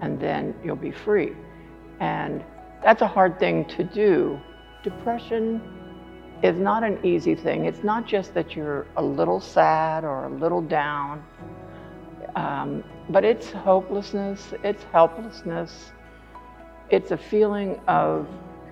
and 0.00 0.20
then 0.20 0.54
you'll 0.64 0.76
be 0.76 0.92
free. 0.92 1.32
And 2.00 2.44
that's 2.82 3.02
a 3.02 3.06
hard 3.06 3.38
thing 3.38 3.64
to 3.66 3.84
do. 3.84 4.40
Depression 4.82 5.60
is 6.42 6.56
not 6.56 6.82
an 6.82 6.98
easy 7.04 7.34
thing. 7.34 7.66
It's 7.66 7.84
not 7.84 8.06
just 8.06 8.32
that 8.34 8.56
you're 8.56 8.86
a 8.96 9.02
little 9.02 9.40
sad 9.40 10.04
or 10.04 10.24
a 10.24 10.30
little 10.30 10.62
down, 10.62 11.22
um, 12.34 12.82
but 13.10 13.24
it's 13.24 13.50
hopelessness, 13.50 14.54
it's 14.62 14.82
helplessness, 14.84 15.92
it's 16.90 17.12
a 17.12 17.16
feeling 17.16 17.80
of 17.86 18.26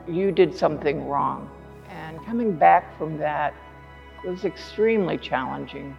you 0.09 0.33
did 0.33 0.55
something 0.55 1.07
wrong. 1.07 1.49
And 1.89 2.25
coming 2.27 2.57
back 2.57 2.97
from 2.99 3.17
that 3.19 3.55
was 4.25 4.45
extremely 4.45 5.17
challenging. 5.17 5.97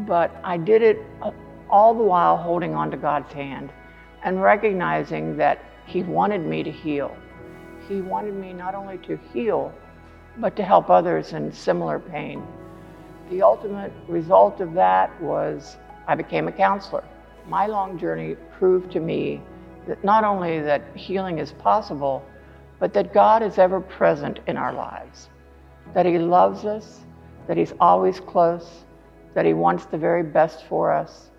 But 0.00 0.34
I 0.42 0.56
did 0.56 0.82
it 0.82 0.98
uh, 1.22 1.30
all 1.70 1.94
the 1.94 2.02
while 2.02 2.36
holding 2.36 2.74
on 2.74 2.90
to 2.90 2.96
God's 2.96 3.32
hand 3.32 3.70
and 4.24 4.42
recognizing 4.42 5.36
that 5.36 5.64
He 5.86 6.02
wanted 6.02 6.44
me 6.44 6.62
to 6.64 6.72
heal. 6.72 7.16
He 7.88 8.00
wanted 8.00 8.34
me 8.34 8.52
not 8.52 8.74
only 8.74 8.98
to 8.98 9.18
heal, 9.32 9.72
but 10.38 10.56
to 10.56 10.62
help 10.62 10.90
others 10.90 11.32
in 11.32 11.52
similar 11.52 11.98
pain. 11.98 12.44
The 13.30 13.42
ultimate 13.42 13.92
result 14.08 14.60
of 14.60 14.74
that 14.74 15.20
was 15.22 15.76
I 16.06 16.14
became 16.14 16.48
a 16.48 16.52
counselor. 16.52 17.04
My 17.46 17.66
long 17.66 17.98
journey 17.98 18.34
proved 18.58 18.90
to 18.92 19.00
me 19.00 19.40
not 20.02 20.24
only 20.24 20.60
that 20.60 20.82
healing 20.96 21.38
is 21.38 21.52
possible, 21.52 22.24
but 22.78 22.92
that 22.92 23.12
God 23.12 23.42
is 23.42 23.58
ever 23.58 23.80
present 23.80 24.40
in 24.46 24.56
our 24.56 24.72
lives, 24.72 25.28
that 25.94 26.06
He 26.06 26.18
loves 26.18 26.64
us, 26.64 27.00
that 27.46 27.56
He's 27.56 27.74
always 27.80 28.20
close, 28.20 28.84
that 29.34 29.44
He 29.44 29.52
wants 29.52 29.86
the 29.86 29.98
very 29.98 30.22
best 30.22 30.64
for 30.66 30.92
us, 30.92 31.30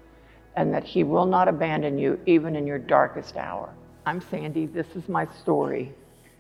and 0.56 0.74
that 0.74 0.84
He 0.84 1.04
will 1.04 1.26
not 1.26 1.48
abandon 1.48 1.98
you 1.98 2.20
even 2.26 2.56
in 2.56 2.68
your 2.68 2.80
darkest 2.80 3.38
hour. 3.38 3.74
I'm 4.06 4.22
Sandy, 4.22 4.66
this 4.66 4.88
is 4.96 5.08
my 5.08 5.26
story, 5.26 5.94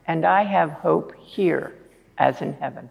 and 0.07 0.25
I 0.25 0.43
have 0.43 0.71
hope 0.71 1.13
here 1.15 1.75
as 2.17 2.41
in 2.41 2.53
heaven. 2.53 2.89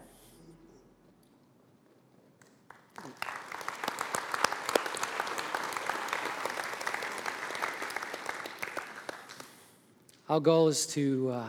Our 10.28 10.40
goal 10.40 10.68
is 10.68 10.86
to 10.88 11.30
uh, 11.30 11.48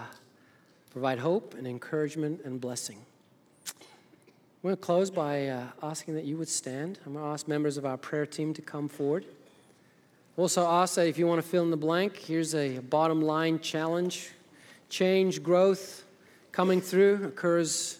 provide 0.91 1.19
hope 1.19 1.53
and 1.53 1.67
encouragement 1.67 2.39
and 2.45 2.61
blessing. 2.61 2.95
I'm 3.67 3.73
going 4.63 4.77
to 4.77 4.81
close 4.81 5.11
by 5.11 5.47
uh, 5.47 5.65
asking 5.83 6.13
that 6.13 6.23
you 6.23 6.37
would 6.37 6.47
stand. 6.47 6.97
I'm 7.05 7.11
going 7.11 7.25
to 7.25 7.29
ask 7.29 7.45
members 7.45 7.75
of 7.75 7.85
our 7.85 7.97
prayer 7.97 8.25
team 8.25 8.53
to 8.53 8.61
come 8.61 8.87
forward. 8.87 9.25
Also, 10.37 10.65
ask 10.65 10.95
that 10.95 11.07
if 11.07 11.17
you 11.17 11.27
want 11.27 11.43
to 11.43 11.47
fill 11.47 11.63
in 11.63 11.71
the 11.71 11.75
blank, 11.77 12.15
here's 12.15 12.55
a 12.55 12.79
bottom 12.79 13.21
line 13.21 13.59
challenge. 13.59 14.29
Change, 14.87 15.43
growth 15.43 16.05
coming 16.53 16.79
through 16.79 17.25
occurs 17.25 17.99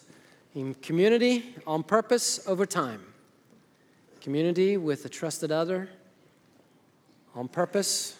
in 0.54 0.72
community 0.76 1.56
on 1.66 1.82
purpose 1.82 2.48
over 2.48 2.64
time. 2.64 3.02
Community 4.22 4.78
with 4.78 5.04
a 5.04 5.10
trusted 5.10 5.52
other 5.52 5.90
on 7.34 7.48
purpose. 7.48 8.16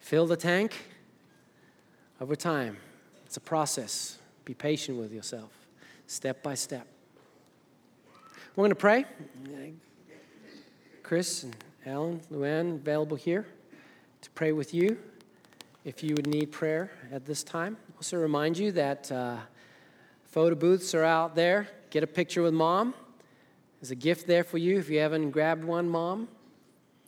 Fill 0.00 0.26
the 0.26 0.38
tank 0.38 0.72
over 2.20 2.36
time. 2.36 2.76
It's 3.26 3.36
a 3.36 3.40
process. 3.40 4.18
Be 4.44 4.54
patient 4.54 4.98
with 4.98 5.12
yourself, 5.12 5.50
step 6.06 6.42
by 6.42 6.54
step. 6.54 6.86
We're 8.54 8.62
going 8.62 8.70
to 8.70 8.76
pray. 8.76 9.04
Chris 11.02 11.42
and 11.42 11.56
Alan, 11.86 12.20
Luann, 12.32 12.76
available 12.76 13.16
here 13.16 13.46
to 14.22 14.30
pray 14.30 14.52
with 14.52 14.72
you 14.72 14.96
if 15.84 16.02
you 16.02 16.14
would 16.14 16.26
need 16.26 16.52
prayer 16.52 16.90
at 17.12 17.26
this 17.26 17.42
time. 17.42 17.76
Also, 17.96 18.16
remind 18.16 18.56
you 18.56 18.72
that 18.72 19.10
uh, 19.12 19.36
photo 20.24 20.54
booths 20.54 20.94
are 20.94 21.04
out 21.04 21.34
there. 21.34 21.68
Get 21.90 22.02
a 22.02 22.06
picture 22.06 22.42
with 22.42 22.54
mom. 22.54 22.94
There's 23.80 23.90
a 23.90 23.96
gift 23.96 24.26
there 24.26 24.44
for 24.44 24.58
you 24.58 24.78
if 24.78 24.88
you 24.88 24.98
haven't 25.00 25.30
grabbed 25.30 25.64
one, 25.64 25.88
mom. 25.88 26.28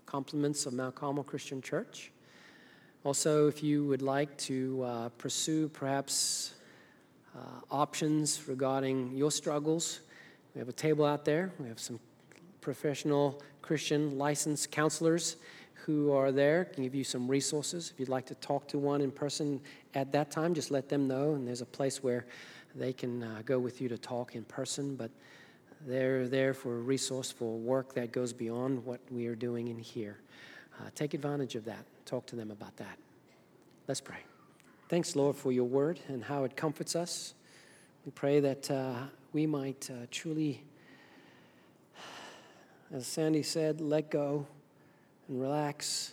Compliments 0.05 0.67
of 0.67 0.75
Mount 0.75 0.95
Carmel 0.95 1.25
Christian 1.25 1.63
Church. 1.63 2.13
Also, 3.07 3.47
if 3.47 3.63
you 3.63 3.85
would 3.85 4.03
like 4.03 4.37
to 4.37 4.83
uh, 4.83 5.09
pursue 5.11 5.69
perhaps 5.69 6.55
uh, 7.37 7.39
options 7.71 8.49
regarding 8.49 9.13
your 9.17 9.31
struggles, 9.31 10.01
we 10.53 10.59
have 10.59 10.69
a 10.69 10.73
table 10.73 11.05
out 11.05 11.25
there. 11.25 11.53
We 11.61 11.69
have 11.69 11.79
some 11.79 12.01
professional 12.61 13.41
Christian 13.63 14.19
licensed 14.19 14.73
counselors 14.73 15.37
who 15.75 16.11
are 16.11 16.33
there, 16.33 16.65
can 16.65 16.83
give 16.83 16.97
you 16.97 17.05
some 17.05 17.29
resources. 17.29 17.93
If 17.95 18.01
you'd 18.01 18.09
like 18.09 18.27
to 18.27 18.35
talk 18.35 18.67
to 18.71 18.79
one 18.81 19.01
in 19.01 19.13
person 19.13 19.61
at 19.95 20.11
that 20.11 20.33
time, 20.33 20.53
just 20.53 20.73
let 20.73 20.89
them 20.89 21.07
know. 21.07 21.35
And 21.35 21.47
there's 21.47 21.61
a 21.61 21.65
place 21.65 22.03
where 22.03 22.27
they 22.75 22.93
can 22.93 23.23
uh, 23.23 23.43
go 23.47 23.61
with 23.61 23.81
you 23.81 23.89
to 23.89 23.99
talk 23.99 24.35
in 24.35 24.43
person. 24.43 24.97
But 24.97 25.13
they're 25.87 26.27
there 26.27 26.53
for 26.53 26.81
resourceful 26.81 27.61
work 27.61 27.95
that 27.95 28.11
goes 28.11 28.33
beyond 28.33 28.85
what 28.85 28.99
we 29.13 29.29
are 29.29 29.37
doing 29.37 29.69
in 29.69 29.79
here. 29.79 30.19
Uh, 30.81 30.89
take 30.97 31.15
advantage 31.15 31.55
of 31.55 31.65
that. 31.67 31.85
Talk 32.07 32.27
to 32.27 32.37
them 32.37 32.53
about 32.53 32.77
that. 32.77 32.99
Let's 33.89 34.01
pray. 34.01 34.21
Thanks, 34.89 35.17
Lord, 35.17 35.35
for 35.35 35.51
your 35.51 35.65
word 35.65 35.99
and 36.07 36.23
how 36.23 36.45
it 36.45 36.57
comforts 36.57 36.95
us. 36.95 37.35
We 38.05 38.13
pray 38.13 38.39
that 38.39 38.71
uh, 38.71 38.95
we 39.33 39.45
might 39.45 39.91
uh, 39.91 40.07
truly, 40.13 40.63
as 42.95 43.09
Sandy 43.09 43.43
said, 43.43 43.81
let 43.81 44.09
go 44.09 44.47
and 45.29 45.41
relax 45.41 46.13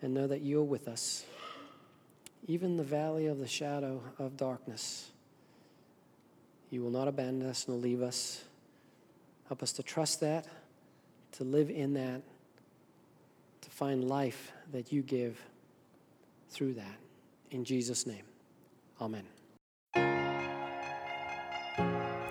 and 0.00 0.14
know 0.14 0.26
that 0.26 0.40
you're 0.40 0.64
with 0.64 0.88
us. 0.88 1.26
Even 2.46 2.78
the 2.78 2.82
valley 2.82 3.26
of 3.26 3.38
the 3.38 3.46
shadow 3.46 4.00
of 4.18 4.38
darkness, 4.38 5.10
you 6.70 6.82
will 6.82 6.90
not 6.90 7.08
abandon 7.08 7.46
us 7.46 7.68
nor 7.68 7.76
leave 7.76 8.00
us. 8.00 8.42
Help 9.48 9.62
us 9.62 9.72
to 9.72 9.82
trust 9.82 10.20
that, 10.20 10.46
to 11.32 11.44
live 11.44 11.68
in 11.68 11.92
that, 11.92 12.22
find 13.76 14.08
life 14.08 14.52
that 14.72 14.90
you 14.90 15.02
give 15.02 15.38
through 16.48 16.72
that. 16.72 16.96
In 17.50 17.62
Jesus' 17.62 18.06
name, 18.06 18.24
amen. 19.02 19.24